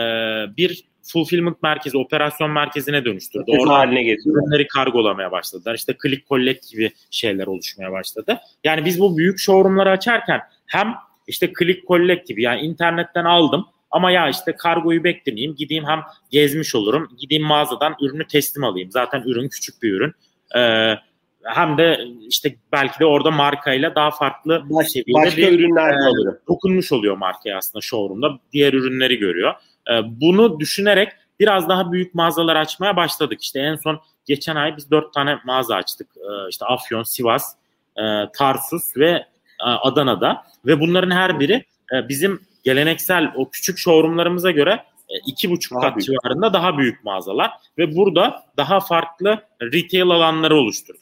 [0.57, 3.45] bir fulfillment merkezi, operasyon merkezine dönüştürdü.
[3.47, 4.29] Orada haline getirdi.
[4.29, 5.75] Ürünleri kargolamaya başladılar.
[5.75, 8.37] İşte click collect gibi şeyler oluşmaya başladı.
[8.63, 10.93] Yani biz bu büyük showroomları açarken hem
[11.27, 15.99] işte click collect gibi yani internetten aldım ama ya işte kargoyu beklemeyeyim gideyim hem
[16.31, 18.91] gezmiş olurum gideyim mağazadan ürünü teslim alayım.
[18.91, 20.13] Zaten ürün küçük bir ürün.
[20.55, 20.95] Ee,
[21.43, 26.91] hem de işte belki de orada markayla daha farklı Baş, başka bir, ürünler e, dokunmuş
[26.91, 28.39] oluyor markaya aslında showroom'da.
[28.51, 29.53] Diğer ürünleri görüyor.
[29.91, 33.41] E, bunu düşünerek biraz daha büyük mağazalar açmaya başladık.
[33.41, 36.07] İşte en son geçen ay biz dört tane mağaza açtık.
[36.17, 37.55] E, işte Afyon, Sivas,
[37.97, 38.01] e,
[38.37, 39.25] Tarsus ve e,
[39.63, 40.43] Adana'da.
[40.65, 44.83] Ve bunların her biri e, bizim geleneksel o küçük showroomlarımıza göre
[45.25, 46.05] iki buçuk kat büyük.
[46.05, 51.01] civarında daha büyük mağazalar ve burada daha farklı retail alanları oluşturduk.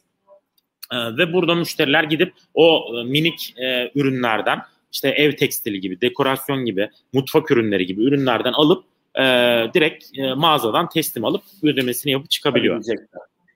[0.91, 3.55] E, ve burada müşteriler gidip o minik
[3.95, 4.59] ürünlerden
[4.93, 8.83] işte ev tekstili gibi, dekorasyon gibi, mutfak ürünleri gibi ürünlerden alıp
[9.15, 9.23] e,
[9.73, 12.83] direkt e, mağazadan teslim alıp ödemesini yapıp çıkabiliyor.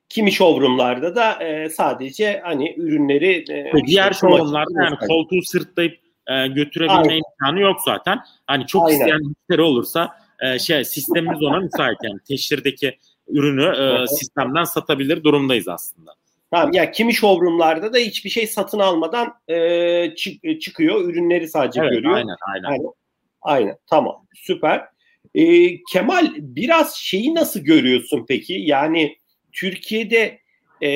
[0.10, 6.48] Kimi showroomlarda da e, sadece hani ürünleri e, diğer işte, showroomlarda yani koltuğu sırtlayıp e,
[6.48, 7.22] götürebilme Aynen.
[7.32, 8.20] imkanı yok zaten.
[8.48, 9.00] Hani çok Aynen.
[9.00, 10.10] isteyen müşteri olursa
[10.40, 16.14] e, şey sistemimiz ona müsait yani teşhirdeki ürünü e, sistemden satabilir durumdayız aslında.
[16.52, 21.10] Tamam yani kimi showroomlarda da hiçbir şey satın almadan e, çık, çıkıyor.
[21.10, 22.14] Ürünleri sadece evet, görüyor.
[22.14, 22.70] Aynen, aynen.
[22.70, 22.92] Aynen.
[23.42, 23.78] Aynen.
[23.90, 24.26] Tamam.
[24.36, 24.86] Süper.
[25.36, 25.44] E,
[25.84, 28.54] Kemal biraz şeyi nasıl görüyorsun peki?
[28.54, 29.18] Yani
[29.52, 30.40] Türkiye'de
[30.82, 30.90] e,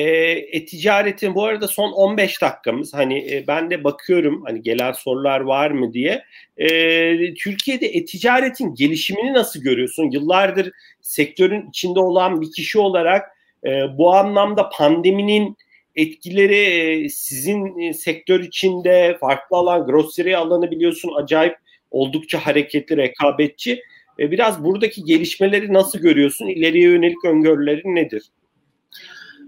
[0.52, 5.70] e-ticaretin bu arada son 15 dakikamız hani e, ben de bakıyorum hani gelen sorular var
[5.70, 6.24] mı diye.
[6.56, 10.10] E, Türkiye'de e-ticaretin gelişimini nasıl görüyorsun?
[10.10, 13.30] Yıllardır sektörün içinde olan bir kişi olarak
[13.66, 15.56] e, bu anlamda pandeminin
[15.96, 21.56] etkileri e, sizin e, sektör içinde farklı alan, grocery alanı biliyorsun acayip
[21.90, 23.82] oldukça hareketli, rekabetçi.
[24.18, 26.46] E, biraz buradaki gelişmeleri nasıl görüyorsun?
[26.46, 28.22] İleriye yönelik öngörülerin nedir?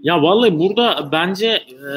[0.01, 1.89] Ya vallahi burada bence e,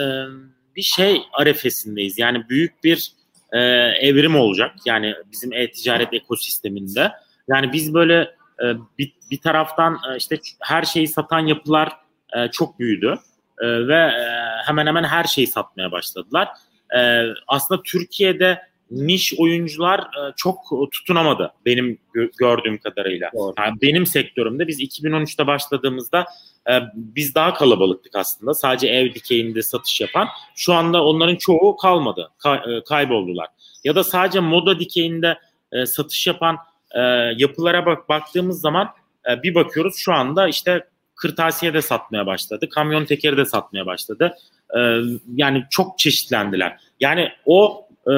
[0.77, 2.19] bir şey arefesindeyiz.
[2.19, 3.13] Yani büyük bir
[3.53, 3.59] e,
[4.01, 4.75] evrim olacak.
[4.87, 7.13] Yani bizim e-ticaret ekosisteminde.
[7.49, 8.21] Yani biz böyle
[8.63, 8.67] e,
[8.99, 11.93] bir, bir taraftan e, işte her şeyi satan yapılar
[12.37, 13.19] e, çok büyüdü.
[13.61, 14.23] E, ve e,
[14.67, 16.49] hemen hemen her şeyi satmaya başladılar.
[16.97, 20.59] E, aslında Türkiye'de niş oyuncular e, çok
[20.93, 23.31] tutunamadı benim gö- gördüğüm kadarıyla.
[23.59, 26.27] Yani benim sektörümde biz 2013'te başladığımızda
[26.71, 28.55] e, biz daha kalabalıktık aslında.
[28.55, 30.29] Sadece ev dikeyinde satış yapan.
[30.57, 32.31] Şu anda onların çoğu kalmadı.
[32.39, 33.47] Kay- e, kayboldular.
[33.85, 35.39] Ya da sadece moda dikeyinde
[35.73, 36.57] e, satış yapan
[36.95, 37.01] e,
[37.37, 38.89] yapılara bak baktığımız zaman
[39.31, 40.89] e, bir bakıyoruz şu anda işte
[41.19, 42.69] kırtasiye de satmaya başladı.
[42.69, 44.35] Kamyon tekeri de satmaya başladı.
[44.77, 45.01] E,
[45.35, 46.77] yani çok çeşitlendiler.
[47.01, 48.13] Yani o e,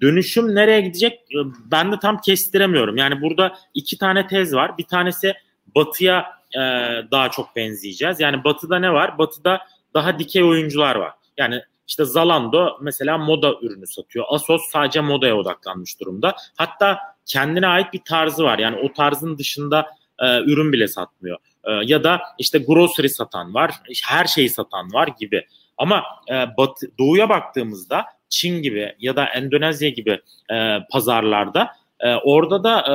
[0.00, 1.38] dönüşüm nereye gidecek e,
[1.70, 2.96] ben de tam kestiremiyorum.
[2.96, 4.78] Yani burada iki tane tez var.
[4.78, 5.34] Bir tanesi
[5.76, 6.60] batıya e,
[7.10, 8.20] daha çok benzeyeceğiz.
[8.20, 9.18] Yani batıda ne var?
[9.18, 9.60] Batıda
[9.94, 11.12] daha dikey oyuncular var.
[11.38, 14.24] Yani işte Zalando mesela moda ürünü satıyor.
[14.28, 16.36] Asos sadece modaya odaklanmış durumda.
[16.56, 18.58] Hatta kendine ait bir tarzı var.
[18.58, 19.86] Yani o tarzın dışında
[20.18, 21.38] e, ürün bile satmıyor.
[21.66, 23.70] E, ya da işte grocery satan var,
[24.04, 25.46] her şeyi satan var gibi.
[25.78, 30.20] Ama e, batı, doğuya baktığımızda Çin gibi ya da Endonezya gibi
[30.52, 32.94] e, pazarlarda e, orada da e,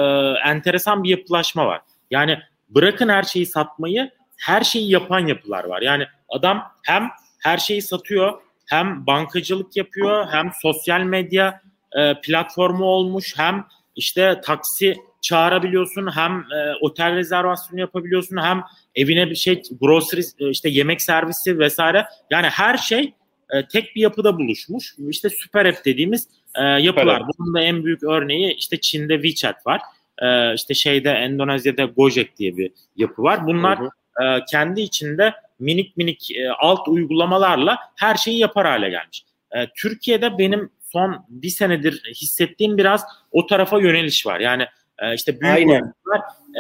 [0.50, 1.82] enteresan bir yapılaşma var.
[2.12, 2.40] Yani
[2.70, 5.82] bırakın her şeyi satmayı, her şeyi yapan yapılar var.
[5.82, 7.10] Yani adam hem
[7.40, 11.62] her şeyi satıyor, hem bankacılık yapıyor, hem sosyal medya
[11.98, 13.66] e, platformu olmuş, hem
[13.96, 18.64] işte taksi çağırabiliyorsun, hem e, otel rezervasyonu yapabiliyorsun, hem
[18.96, 22.06] evine bir şey grocery e, işte yemek servisi vesaire.
[22.32, 23.14] Yani her şey
[23.50, 24.96] e, tek bir yapıda buluşmuş.
[25.10, 27.22] İşte süper app dediğimiz e, yapılar.
[27.38, 29.82] Bunun da en büyük örneği işte Çin'de WeChat var.
[30.22, 33.48] E, işte şeyde Endonezya'da Gojek diye bir yapı var.
[33.48, 33.80] Bunlar
[34.24, 39.24] E, kendi içinde minik minik e, alt uygulamalarla her şeyi yapar hale gelmiş.
[39.52, 44.40] E, Türkiye'de benim son bir senedir hissettiğim biraz o tarafa yöneliş var.
[44.40, 44.66] Yani
[45.02, 45.94] e, işte büyük Aynen.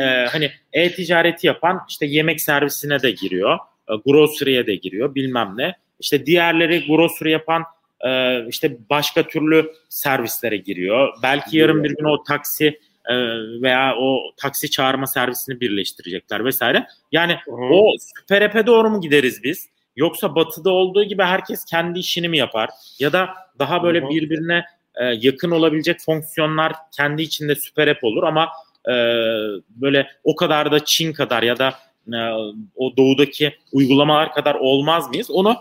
[0.01, 3.57] e, hani e-ticareti yapan işte yemek servisine de giriyor,
[3.89, 5.75] e, grocery'e de giriyor bilmem ne.
[5.99, 7.63] İşte diğerleri grocery yapan
[8.07, 11.13] e, işte başka türlü servislere giriyor.
[11.23, 12.79] Belki yarın bir gün o taksi
[13.09, 13.15] e,
[13.61, 16.87] veya o taksi çağırma servisini birleştirecekler vesaire.
[17.11, 17.51] Yani Hı.
[17.51, 19.69] o süper app'e doğru mu gideriz biz?
[19.95, 22.69] Yoksa batıda olduğu gibi herkes kendi işini mi yapar?
[22.99, 23.29] Ya da
[23.59, 24.65] daha böyle birbirine
[24.95, 28.49] e, yakın olabilecek fonksiyonlar kendi içinde süper app olur ama
[28.87, 28.93] e,
[29.69, 31.73] böyle o kadar da Çin kadar ya da
[32.13, 32.19] e,
[32.75, 35.31] o doğudaki uygulamalar kadar olmaz mıyız?
[35.31, 35.55] Onu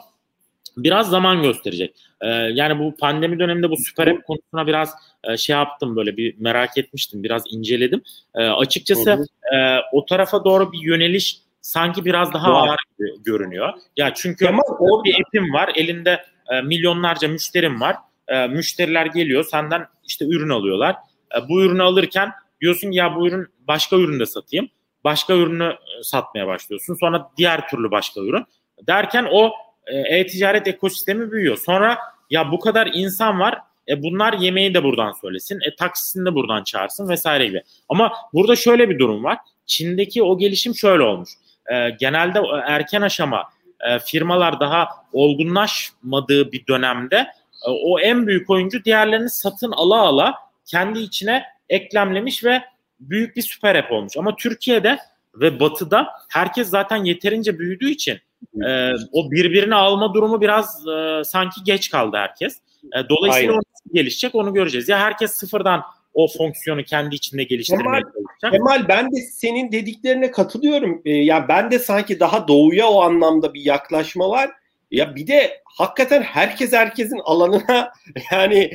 [0.76, 1.94] biraz zaman gösterecek.
[2.20, 6.34] Ee, yani bu pandemi döneminde bu süper app konusuna biraz e, şey yaptım böyle bir
[6.38, 7.22] merak etmiştim.
[7.22, 8.02] Biraz inceledim.
[8.34, 9.56] E, açıkçası e,
[9.92, 12.56] o tarafa doğru bir yöneliş sanki biraz daha Doğru.
[12.56, 12.78] ağır
[13.24, 13.72] görünüyor.
[13.96, 15.72] Ya çünkü Ama o bir app'im var.
[15.74, 17.96] Elinde e, milyonlarca müşterim var.
[18.28, 20.96] E, müşteriler geliyor senden işte ürün alıyorlar.
[21.36, 24.68] E, bu ürünü alırken diyorsun ya bu ürün başka üründe satayım.
[25.04, 26.96] Başka ürünü e, satmaya başlıyorsun.
[27.00, 28.44] Sonra diğer türlü başka ürün.
[28.86, 29.52] Derken o
[29.86, 31.56] e, e-ticaret ekosistemi büyüyor.
[31.56, 31.98] Sonra
[32.30, 33.58] ya bu kadar insan var
[33.88, 35.58] e bunlar yemeği de buradan söylesin.
[35.66, 37.62] E taksisini de buradan çağırsın vesaire gibi.
[37.88, 39.38] Ama burada şöyle bir durum var.
[39.66, 41.30] Çin'deki o gelişim şöyle olmuş.
[41.72, 43.44] E, genelde erken aşama
[43.80, 47.26] e, firmalar daha olgunlaşmadığı bir dönemde
[47.66, 50.34] o en büyük oyuncu diğerlerini satın ala ala
[50.64, 52.62] kendi içine eklemlemiş ve
[53.00, 54.16] büyük bir süper app olmuş.
[54.16, 54.98] Ama Türkiye'de
[55.34, 58.18] ve Batı'da herkes zaten yeterince büyüdüğü için
[58.66, 62.60] e, o birbirini alma durumu biraz e, sanki geç kaldı herkes.
[62.84, 63.58] E, dolayısıyla Aynen.
[63.58, 64.88] o nasıl gelişecek onu göreceğiz.
[64.88, 65.82] Ya herkes sıfırdan
[66.14, 68.52] o fonksiyonu kendi içinde geliştirmeye Kemal, çalışacak.
[68.52, 71.02] Kemal ben de senin dediklerine katılıyorum.
[71.04, 74.50] E, ya ben de sanki daha doğuya o anlamda bir yaklaşma var.
[74.90, 77.92] Ya bir de hakikaten herkes herkesin alanına
[78.32, 78.70] yani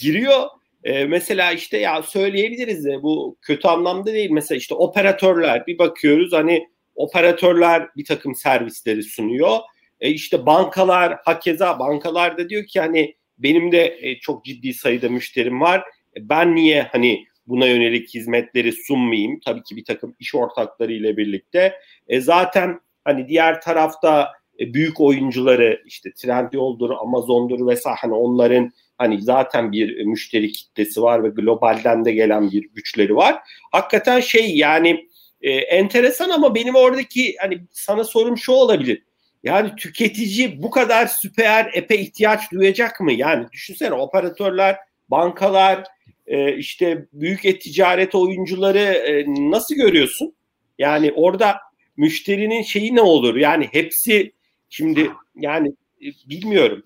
[0.00, 0.48] giriyor.
[0.84, 4.30] Ee, mesela işte ya söyleyebiliriz de bu kötü anlamda değil.
[4.30, 9.58] Mesela işte operatörler bir bakıyoruz hani operatörler bir takım servisleri sunuyor.
[10.00, 15.08] E, işte bankalar hakeza bankalar da diyor ki hani benim de e, çok ciddi sayıda
[15.08, 15.80] müşterim var.
[16.16, 19.40] E, ben niye hani buna yönelik hizmetleri sunmayayım?
[19.40, 21.74] Tabii ki bir takım iş ortakları ile birlikte.
[22.08, 29.22] E, zaten hani diğer tarafta e, büyük oyuncuları işte Trendyol'dur, Amazon'dur vesaire hani onların hani
[29.22, 33.38] zaten bir müşteri kitlesi var ve globalden de gelen bir güçleri var.
[33.72, 35.08] Hakikaten şey yani
[35.40, 39.02] e, enteresan ama benim oradaki hani sana sorum şu olabilir.
[39.44, 43.12] Yani tüketici bu kadar süper epe ihtiyaç duyacak mı?
[43.12, 44.76] Yani düşünsene operatörler,
[45.08, 45.84] bankalar,
[46.26, 50.34] e, işte büyük et-ticaret oyuncuları e, nasıl görüyorsun?
[50.78, 51.56] Yani orada
[51.96, 53.36] müşterinin şeyi ne olur?
[53.36, 54.32] Yani hepsi
[54.74, 55.68] şimdi yani
[56.02, 56.82] e, bilmiyorum.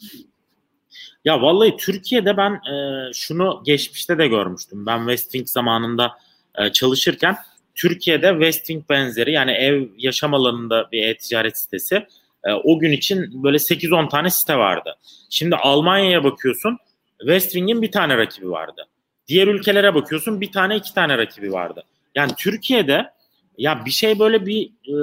[1.24, 4.86] Ya vallahi Türkiye'de ben e, şunu geçmişte de görmüştüm.
[4.86, 6.12] Ben Westwing zamanında
[6.58, 7.36] e, çalışırken
[7.74, 12.06] Türkiye'de Westwing benzeri yani ev yaşam alanında bir e-ticaret sitesi
[12.44, 14.96] e, o gün için böyle 8-10 tane site vardı.
[15.30, 16.78] Şimdi Almanya'ya bakıyorsun
[17.18, 18.88] Westwing'in bir tane rakibi vardı.
[19.28, 21.84] Diğer ülkelere bakıyorsun bir tane iki tane rakibi vardı.
[22.14, 23.10] Yani Türkiye'de
[23.58, 24.96] ya bir şey böyle bir e,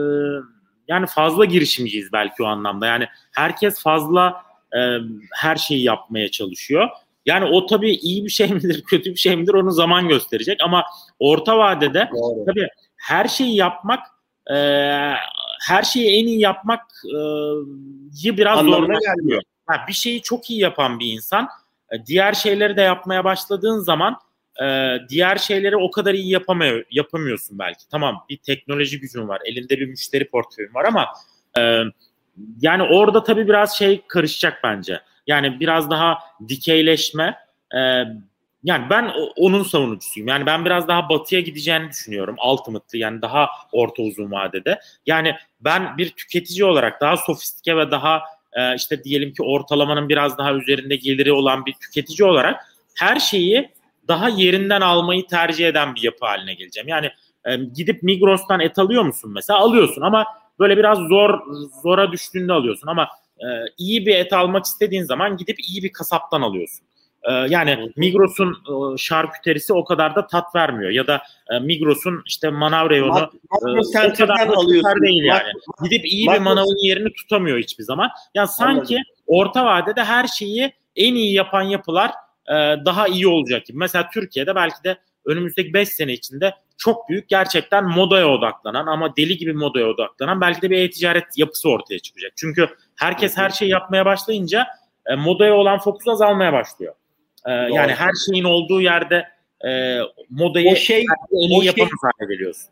[0.88, 2.86] yani fazla girişimciyiz belki o anlamda.
[2.86, 4.41] Yani herkes fazla
[4.77, 4.79] e,
[5.33, 6.89] her şeyi yapmaya çalışıyor.
[7.25, 10.86] Yani o tabii iyi bir şey midir, kötü bir şey midir onu zaman gösterecek ama
[11.19, 12.45] orta vadede Doğru.
[12.45, 12.67] tabii
[12.97, 13.99] her şeyi yapmak
[14.51, 14.55] e,
[15.67, 17.17] her şeyi en iyi yapmak e,
[18.38, 19.41] biraz zorlaştırıyor.
[19.69, 21.49] Yani bir şeyi çok iyi yapan bir insan
[21.91, 24.17] e, diğer şeyleri de yapmaya başladığın zaman
[24.63, 27.87] e, diğer şeyleri o kadar iyi yapamıyor, yapamıyorsun belki.
[27.91, 31.07] Tamam bir teknoloji gücün var, elinde bir müşteri portföyün var ama
[31.57, 31.81] e,
[32.61, 34.99] yani orada tabii biraz şey karışacak bence.
[35.27, 37.37] Yani biraz daha dikeyleşme.
[37.75, 37.79] E,
[38.63, 40.27] yani ben onun savunucusuyum.
[40.27, 42.35] Yani ben biraz daha batıya gideceğini düşünüyorum.
[42.47, 44.79] Ultimately yani daha orta uzun vadede.
[45.05, 48.21] Yani ben bir tüketici olarak daha sofistike ve daha
[48.53, 52.61] e, işte diyelim ki ortalamanın biraz daha üzerinde geliri olan bir tüketici olarak
[52.95, 53.69] her şeyi
[54.07, 56.87] daha yerinden almayı tercih eden bir yapı haline geleceğim.
[56.87, 57.09] Yani
[57.45, 59.59] e, gidip Migros'tan et alıyor musun mesela?
[59.59, 60.25] Alıyorsun ama
[60.59, 61.39] böyle biraz zor
[61.83, 63.07] zora düştüğünde alıyorsun ama
[63.39, 63.47] e,
[63.77, 66.87] iyi bir et almak istediğin zaman gidip iyi bir kasaptan alıyorsun.
[67.23, 72.49] E, yani Migros'un e, şarküterisi o kadar da tat vermiyor ya da e, Migros'un işte
[72.49, 75.01] manav reyonu e, o kadar da alıyorsun.
[75.01, 75.49] değil yani.
[75.83, 78.09] Gidip iyi bir manavın yerini tutamıyor hiçbir zaman.
[78.35, 78.97] Yani sanki
[79.27, 82.11] orta vadede her şeyi en iyi yapan yapılar
[82.49, 82.53] e,
[82.85, 83.77] daha iyi olacak gibi.
[83.77, 89.37] Mesela Türkiye'de belki de önümüzdeki 5 sene içinde çok büyük gerçekten modaya odaklanan ama deli
[89.37, 92.31] gibi modaya odaklanan belki de bir e-ticaret yapısı ortaya çıkacak.
[92.35, 94.67] Çünkü herkes her şeyi yapmaya başlayınca
[95.05, 96.93] e, modaya olan fokus azalmaya başlıyor.
[97.45, 99.27] E, yani her şeyin olduğu yerde
[99.67, 102.69] e, modayı o şey, en iyi şey, yapamaz hale geliyorsun.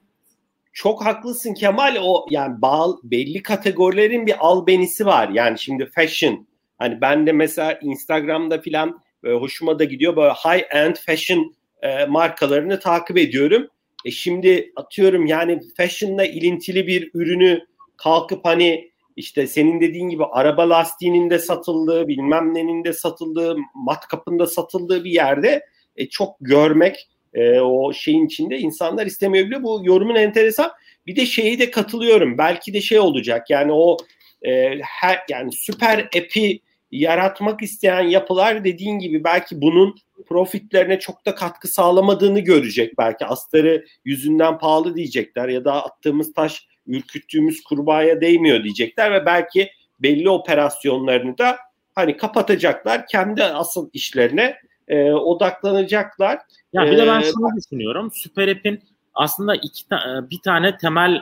[0.74, 1.98] Çok haklısın Kemal.
[2.02, 5.30] O yani bağ, belli kategorilerin bir albenisi var.
[5.30, 6.48] Yani şimdi fashion.
[6.78, 10.16] Hani ben de mesela Instagram'da filan e, hoşuma da gidiyor.
[10.16, 13.68] Böyle high end fashion e, markalarını takip ediyorum.
[14.06, 17.66] E şimdi atıyorum yani fashion'la ilintili bir ürünü
[17.98, 24.48] kalkıp hani işte senin dediğin gibi araba lastiğinin de satıldığı, bilmem nenin de satıldığı, matkapında
[24.48, 25.66] satıldığı bir yerde
[25.96, 29.64] e, çok görmek e, o şeyin içinde insanlar istemeyebiliyor.
[29.64, 30.72] Bu yorumun enteresan.
[31.08, 32.38] Bir de şeyi de katılıyorum.
[32.38, 33.98] Belki de şey olacak yani o
[34.42, 36.60] e, her yani süper epi
[36.94, 39.96] yaratmak isteyen yapılar dediğin gibi belki bunun
[40.28, 46.68] profitlerine çok da katkı sağlamadığını görecek belki astarı yüzünden pahalı diyecekler ya da attığımız taş
[46.88, 49.70] ürküttüğümüz kurbağaya değmiyor diyecekler ve belki
[50.00, 51.58] belli operasyonlarını da
[51.96, 54.56] hani kapatacaklar kendi asıl işlerine
[54.88, 56.40] e, odaklanacaklar.
[56.74, 58.12] Ya bir de ben ee, şunu düşünüyorum.
[58.14, 58.84] Süper App'in
[59.14, 61.22] aslında iki ta- bir tane temel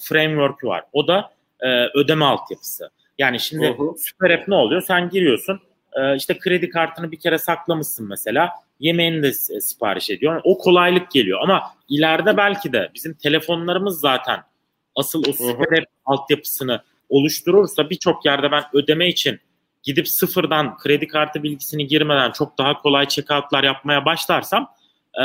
[0.00, 0.84] framework'ü var.
[0.92, 2.90] O da e, ödeme altyapısı.
[3.20, 3.98] Yani şimdi uh-huh.
[3.98, 4.82] Süper App ne oluyor?
[4.82, 5.60] Sen giriyorsun
[5.92, 8.50] e, işte kredi kartını bir kere saklamışsın mesela
[8.80, 10.40] yemeğini de sipariş ediyor.
[10.44, 14.40] O kolaylık geliyor ama ileride belki de bizim telefonlarımız zaten
[14.96, 19.40] asıl o Süper App altyapısını oluşturursa birçok yerde ben ödeme için
[19.82, 24.70] gidip sıfırdan kredi kartı bilgisini girmeden çok daha kolay checkoutlar yapmaya başlarsam
[25.22, 25.24] e,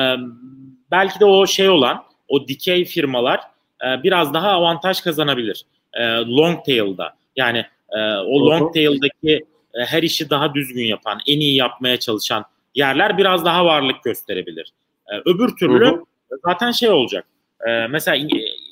[0.92, 3.40] belki de o şey olan o dikey firmalar
[3.86, 5.66] e, biraz daha avantaj kazanabilir.
[5.94, 7.66] E, long tail'da yani
[7.96, 13.18] e, o long tail'daki e, her işi daha düzgün yapan, en iyi yapmaya çalışan yerler
[13.18, 14.74] biraz daha varlık gösterebilir.
[15.08, 16.04] E, öbür türlü hı.
[16.46, 17.26] zaten şey olacak.
[17.68, 18.28] E, mesela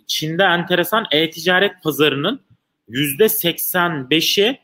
[0.07, 2.41] Çin'de enteresan e-ticaret pazarının
[2.87, 4.59] yüzde 85'i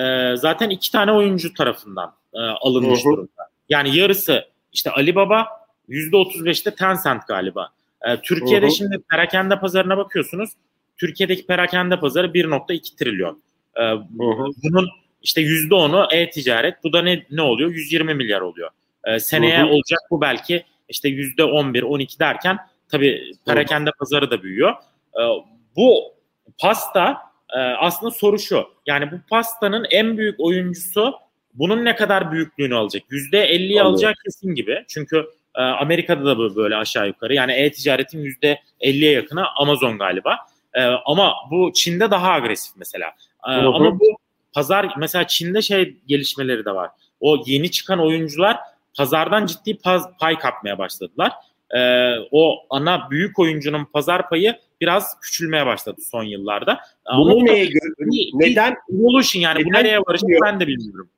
[0.00, 3.04] e, zaten iki tane oyuncu tarafından e, alınmış hı.
[3.04, 3.48] durumda.
[3.68, 5.46] Yani yarısı işte Alibaba,
[5.88, 7.68] yüzde 35'te Tencent galiba.
[8.08, 8.70] E, Türkiye'de hı.
[8.70, 10.50] şimdi perakende pazarına bakıyorsunuz.
[10.96, 13.42] Türkiye'deki perakende pazarı 1.2 trilyon.
[13.80, 13.84] E,
[14.62, 14.88] bunun
[15.22, 16.84] işte yüzde onu e-ticaret.
[16.84, 17.70] Bu da ne ne oluyor?
[17.70, 18.70] 120 milyar oluyor.
[19.04, 22.58] E, seneye olacak bu belki işte yüzde 11, 12 derken
[22.88, 24.74] tabii perakende pazarı da büyüyor.
[25.14, 25.22] E,
[25.76, 26.02] bu
[26.58, 27.18] pasta
[27.56, 28.64] e, aslında soru şu.
[28.86, 31.14] Yani bu pastanın en büyük oyuncusu
[31.54, 33.02] bunun ne kadar büyüklüğünü alacak?
[33.10, 34.84] Yüzde 50'yi alacak kesin gibi.
[34.88, 37.34] Çünkü e, Amerika'da da böyle aşağı yukarı.
[37.34, 40.36] Yani e-ticaretin yüzde 50'ye yakını Amazon galiba.
[40.74, 43.12] E, ama bu Çin'de daha agresif mesela.
[43.46, 44.04] E, ama bu
[44.52, 46.90] pazar mesela Çin'de şey gelişmeleri de var.
[47.20, 48.56] O yeni çıkan oyuncular
[48.96, 51.32] pazardan ciddi paz, pay kapmaya başladılar.
[51.76, 56.80] Ee, o ana büyük oyuncunun pazar payı biraz küçülmeye başladı son yıllarda.
[57.16, 57.92] Bunu Ama neye göre?
[58.34, 58.76] Neden?
[58.92, 61.10] Evolution yani neden bu nereye varacak ben de bilmiyorum.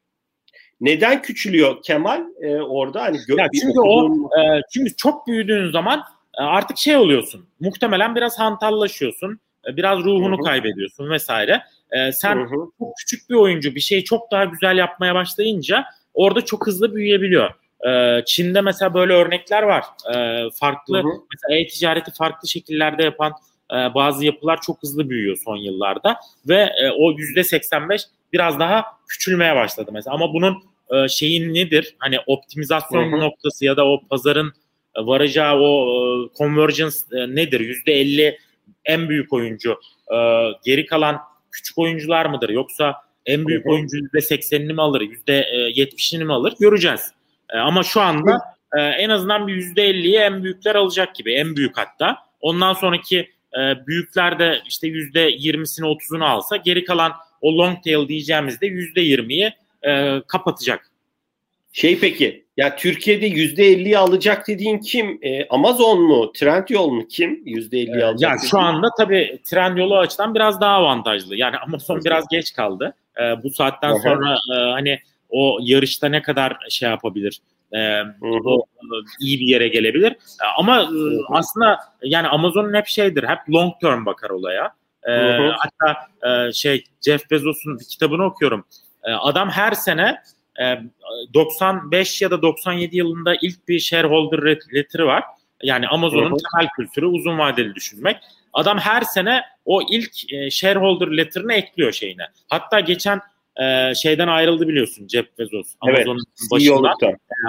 [0.80, 3.02] Neden küçülüyor Kemal e, orada?
[3.02, 4.06] Hani gö- ya çünkü o
[4.38, 6.02] e, çünkü çok büyüdüğün zaman
[6.38, 7.46] e, artık şey oluyorsun.
[7.60, 9.40] Muhtemelen biraz hantallaşıyorsun.
[9.68, 10.44] E, biraz ruhunu Hı-hı.
[10.44, 11.62] kaybediyorsun vesaire.
[11.92, 12.70] E, sen Hı-hı.
[12.78, 15.84] çok küçük bir oyuncu bir şeyi çok daha güzel yapmaya başlayınca
[16.14, 17.50] orada çok hızlı büyüyebiliyor.
[17.88, 19.84] E, Çin'de mesela böyle örnekler var.
[20.14, 21.12] E, farklı Hı-hı.
[21.32, 23.32] mesela e-ticareti farklı şekillerde yapan
[23.72, 26.16] e, bazı yapılar çok hızlı büyüyor son yıllarda
[26.48, 30.14] ve e, o yüzde 85 biraz daha küçülmeye başladı mesela.
[30.14, 31.96] Ama bunun e, şeyin nedir?
[31.98, 33.20] Hani optimizasyon Hı-hı.
[33.20, 34.52] noktası ya da o pazarın
[34.96, 37.60] e, varacağı o e, convergence e, nedir?
[37.60, 38.38] Yüzde 50
[38.84, 39.80] en büyük oyuncu.
[40.14, 40.16] E,
[40.64, 41.18] geri kalan
[41.52, 42.48] küçük oyuncular mıdır?
[42.48, 42.94] Yoksa
[43.26, 45.00] en büyük oyuncu yüzde 80'ini mi alır?
[45.00, 45.42] Yüzde
[45.76, 46.54] 70'ini mi alır?
[46.60, 47.12] Göreceğiz.
[47.50, 48.38] E, ama şu anda
[48.76, 51.32] e, en azından bir yüzde 50'yi en büyükler alacak gibi.
[51.32, 52.18] En büyük hatta.
[52.40, 58.08] Ondan sonraki e, büyükler de işte yüzde 20'sini 30'unu alsa geri kalan o long tail
[58.08, 60.91] diyeceğimizde yüzde 20'yi e, kapatacak.
[61.72, 65.18] Şey peki ya Türkiye'de yüzde 50'yi alacak dediğin kim?
[65.22, 66.32] E, Amazon mu?
[66.32, 67.08] Trendyol mu?
[67.08, 68.30] Kim yüzde 50'yi e, alacak?
[68.30, 68.50] Ya dediğin?
[68.50, 71.36] şu anda tabii Trendyol'u açıdan biraz daha avantajlı.
[71.36, 72.94] Yani Amazon biraz geç kaldı.
[73.20, 73.98] E, bu saatten Aha.
[73.98, 74.98] sonra e, hani
[75.30, 77.40] o yarışta ne kadar şey yapabilir?
[77.72, 78.64] E, o
[79.20, 80.12] iyi bir yere gelebilir.
[80.12, 80.88] E, ama e,
[81.28, 83.24] aslında yani Amazon'un hep şeydir.
[83.24, 84.74] Hep long term bakar olaya.
[85.08, 85.12] E,
[85.56, 88.64] hatta e, şey Jeff Bezos'un bir kitabını okuyorum.
[89.04, 90.18] E, adam her sene
[91.34, 95.24] 95 e, ya da 97 yılında ilk bir shareholder letter'ı var.
[95.62, 98.16] Yani Amazon'un temel kültürü uzun vadeli düşünmek.
[98.52, 102.22] Adam her sene o ilk e, shareholder letter'ını ekliyor şeyine.
[102.48, 103.20] Hatta geçen
[103.60, 105.66] e, şeyden ayrıldı biliyorsun Jeff Bezos.
[105.80, 106.94] Amazon'un evet, başından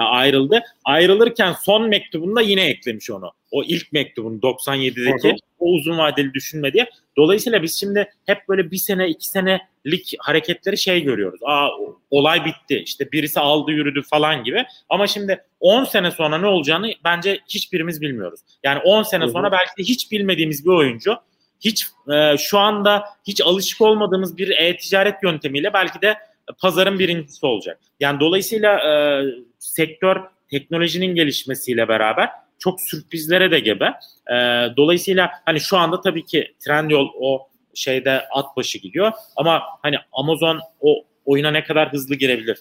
[0.00, 0.62] e, ayrıldı.
[0.84, 3.32] Ayrılırken son mektubunda yine eklemiş onu.
[3.50, 5.36] O ilk mektubun 97'deki hı hı.
[5.58, 6.90] o uzun vadeli düşünme diye.
[7.16, 11.40] Dolayısıyla biz şimdi hep böyle bir sene iki senelik hareketleri şey görüyoruz.
[11.44, 11.68] Aa
[12.10, 14.64] olay bitti işte birisi aldı yürüdü falan gibi.
[14.88, 18.40] Ama şimdi 10 sene sonra ne olacağını bence hiçbirimiz bilmiyoruz.
[18.64, 21.16] Yani 10 sene sonra belki de hiç bilmediğimiz bir oyuncu
[21.64, 26.16] hiç e, şu anda hiç alışık olmadığımız bir e-ticaret yöntemiyle belki de
[26.58, 27.80] pazarın birincisi olacak.
[28.00, 29.24] Yani dolayısıyla e,
[29.58, 30.16] sektör
[30.50, 33.94] teknolojinin gelişmesiyle beraber çok sürprizlere de gebe.
[34.30, 34.34] E,
[34.76, 40.60] dolayısıyla hani şu anda tabii ki Trendyol o şeyde at başı gidiyor ama hani Amazon
[40.80, 42.58] o oyuna ne kadar hızlı girebilir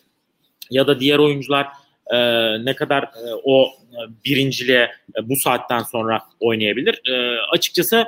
[0.69, 1.67] ya da diğer oyuncular
[2.07, 2.17] e,
[2.65, 3.69] ne kadar e, o
[4.25, 7.01] birinciliğe e, bu saatten sonra oynayabilir.
[7.09, 8.05] E, açıkçası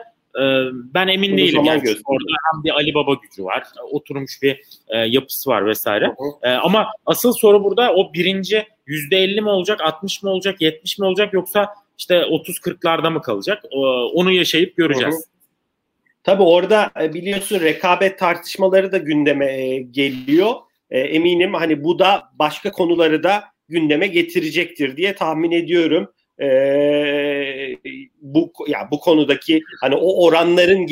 [0.94, 1.64] ben emin Bunu değilim.
[1.64, 6.16] Yani orada hem bir Ali Baba gücü var, oturmuş bir e, yapısı var vesaire.
[6.44, 11.00] E, ama asıl soru burada o birinci yüzde elli mi olacak, 60 mı olacak, 70
[11.00, 13.64] mi olacak yoksa işte 30-40'larda mı kalacak?
[13.72, 13.78] E,
[14.14, 15.16] onu yaşayıp göreceğiz.
[15.16, 15.24] Hı hı.
[16.24, 20.54] Tabii orada e, biliyorsun rekabet tartışmaları da gündeme e, geliyor.
[20.90, 26.12] E, eminim hani bu da başka konuları da gündeme getirecektir diye tahmin ediyorum
[26.42, 26.48] e,
[28.22, 30.88] bu ya bu konudaki hani o oranların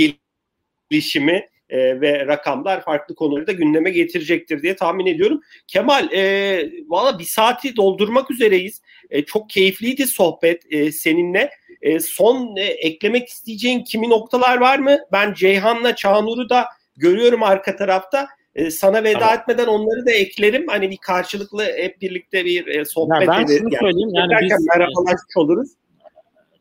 [0.92, 5.42] gelişimi e, ve rakamlar farklı konuları da gündeme getirecektir diye tahmin ediyorum.
[5.68, 8.82] Kemal e, valla bir saati doldurmak üzereyiz.
[9.10, 11.50] E, çok keyifliydi sohbet e, seninle.
[11.82, 14.98] E, son e, eklemek isteyeceğin kimi noktalar var mı?
[15.12, 16.66] Ben Ceyhan'la Çağnur'u da
[16.98, 18.28] görüyorum arka tarafta.
[18.56, 19.40] E, sana veda tamam.
[19.40, 20.68] etmeden onları da eklerim.
[20.68, 23.60] Hani bir karşılıklı hep birlikte bir e, sohbet ya ben ederiz.
[23.60, 25.70] şunu söyleyeyim yani, yani biz merhabalaşmış oluruz.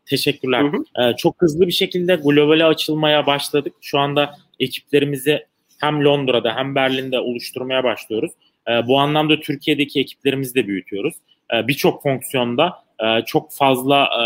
[0.07, 0.63] Teşekkürler.
[0.63, 1.11] Hı hı.
[1.11, 3.73] Ee, çok hızlı bir şekilde globale açılmaya başladık.
[3.81, 5.47] Şu anda ekiplerimizi
[5.81, 8.33] hem Londra'da hem Berlin'de oluşturmaya başlıyoruz.
[8.69, 11.15] Ee, bu anlamda Türkiye'deki ekiplerimizi de büyütüyoruz.
[11.55, 14.25] Ee, Birçok fonksiyonda e, çok fazla e,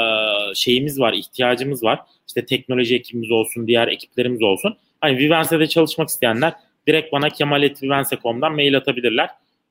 [0.55, 2.01] şeyimiz var, ihtiyacımız var.
[2.29, 4.77] İşte teknoloji ekibimiz olsun, diğer ekiplerimiz olsun.
[5.01, 6.53] Hani Vivense'de çalışmak isteyenler
[6.87, 9.31] direkt bana kemaletvivense.com'dan mail atabilirler.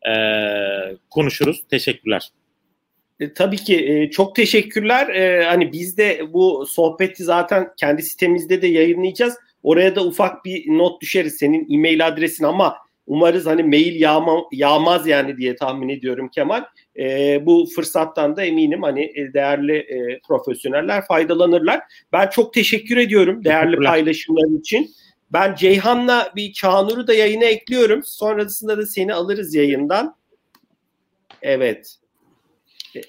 [0.10, 1.64] Ee, konuşuruz.
[1.70, 2.30] Teşekkürler.
[3.20, 5.08] E, tabii ki e, çok teşekkürler.
[5.08, 9.36] E, hani biz de bu sohbeti zaten kendi sitemizde de yayınlayacağız.
[9.64, 15.08] Oraya da ufak bir not düşeriz senin e-mail adresin ama Umarız hani mail yağma, yağmaz
[15.08, 16.64] yani diye tahmin ediyorum Kemal.
[17.00, 21.82] E, bu fırsattan da eminim hani e, değerli e, profesyoneller faydalanırlar.
[22.14, 24.90] Ben çok teşekkür ediyorum değerli paylaşımlar için.
[25.34, 28.04] Ben Ceyhan'la bir Çağnur'u da yayına ekliyorum.
[28.04, 30.16] Sonrasında da seni alırız yayından.
[31.42, 31.98] Evet.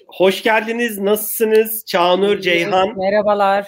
[0.07, 0.99] Hoş geldiniz.
[0.99, 1.85] Nasılsınız?
[1.85, 2.97] Çağnur, Ceyhan.
[2.97, 3.67] Merhabalar.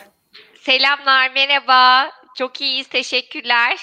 [0.61, 2.11] Selamlar, merhaba.
[2.37, 3.79] Çok iyiyiz, teşekkürler.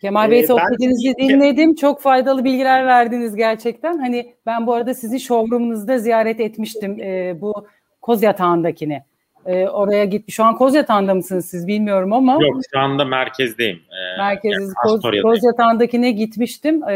[0.00, 1.28] Kemal Bey ee, sohbetinizi ben...
[1.28, 1.74] dinledim.
[1.74, 3.98] Çok faydalı bilgiler verdiniz gerçekten.
[3.98, 7.66] Hani ben bu arada sizin showroom'unuzda ziyaret etmiştim e, bu
[8.02, 9.02] koz yatağındakini.
[9.46, 10.34] E, oraya gitmiş.
[10.34, 12.32] Şu an koz yatağında mısınız siz bilmiyorum ama.
[12.32, 13.76] Yok şu anda merkezdeyim.
[13.76, 16.88] Ee, Merkez yani koz, koz yatağındakine gitmiştim.
[16.88, 16.94] E,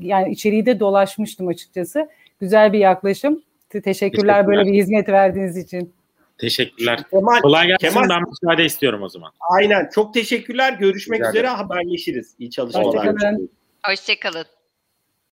[0.00, 2.08] yani içeriği de dolaşmıştım açıkçası.
[2.40, 3.42] Güzel bir yaklaşım.
[3.70, 5.92] Teşekkürler, Teşekkürler böyle bir hizmet verdiğiniz için.
[6.38, 7.00] Teşekkürler.
[7.10, 7.88] Kemal, Kolay gelsin.
[7.88, 9.32] Kemal, ben müsaade istiyorum o zaman.
[9.40, 9.88] Aynen.
[9.94, 10.72] Çok teşekkürler.
[10.72, 11.46] Görüşmek Güzel üzere.
[11.48, 12.34] Haberleşiriz.
[12.38, 12.86] İyi çalışmalar.
[12.86, 13.50] Hoşçakalın.
[13.86, 14.44] Hoşçakalın.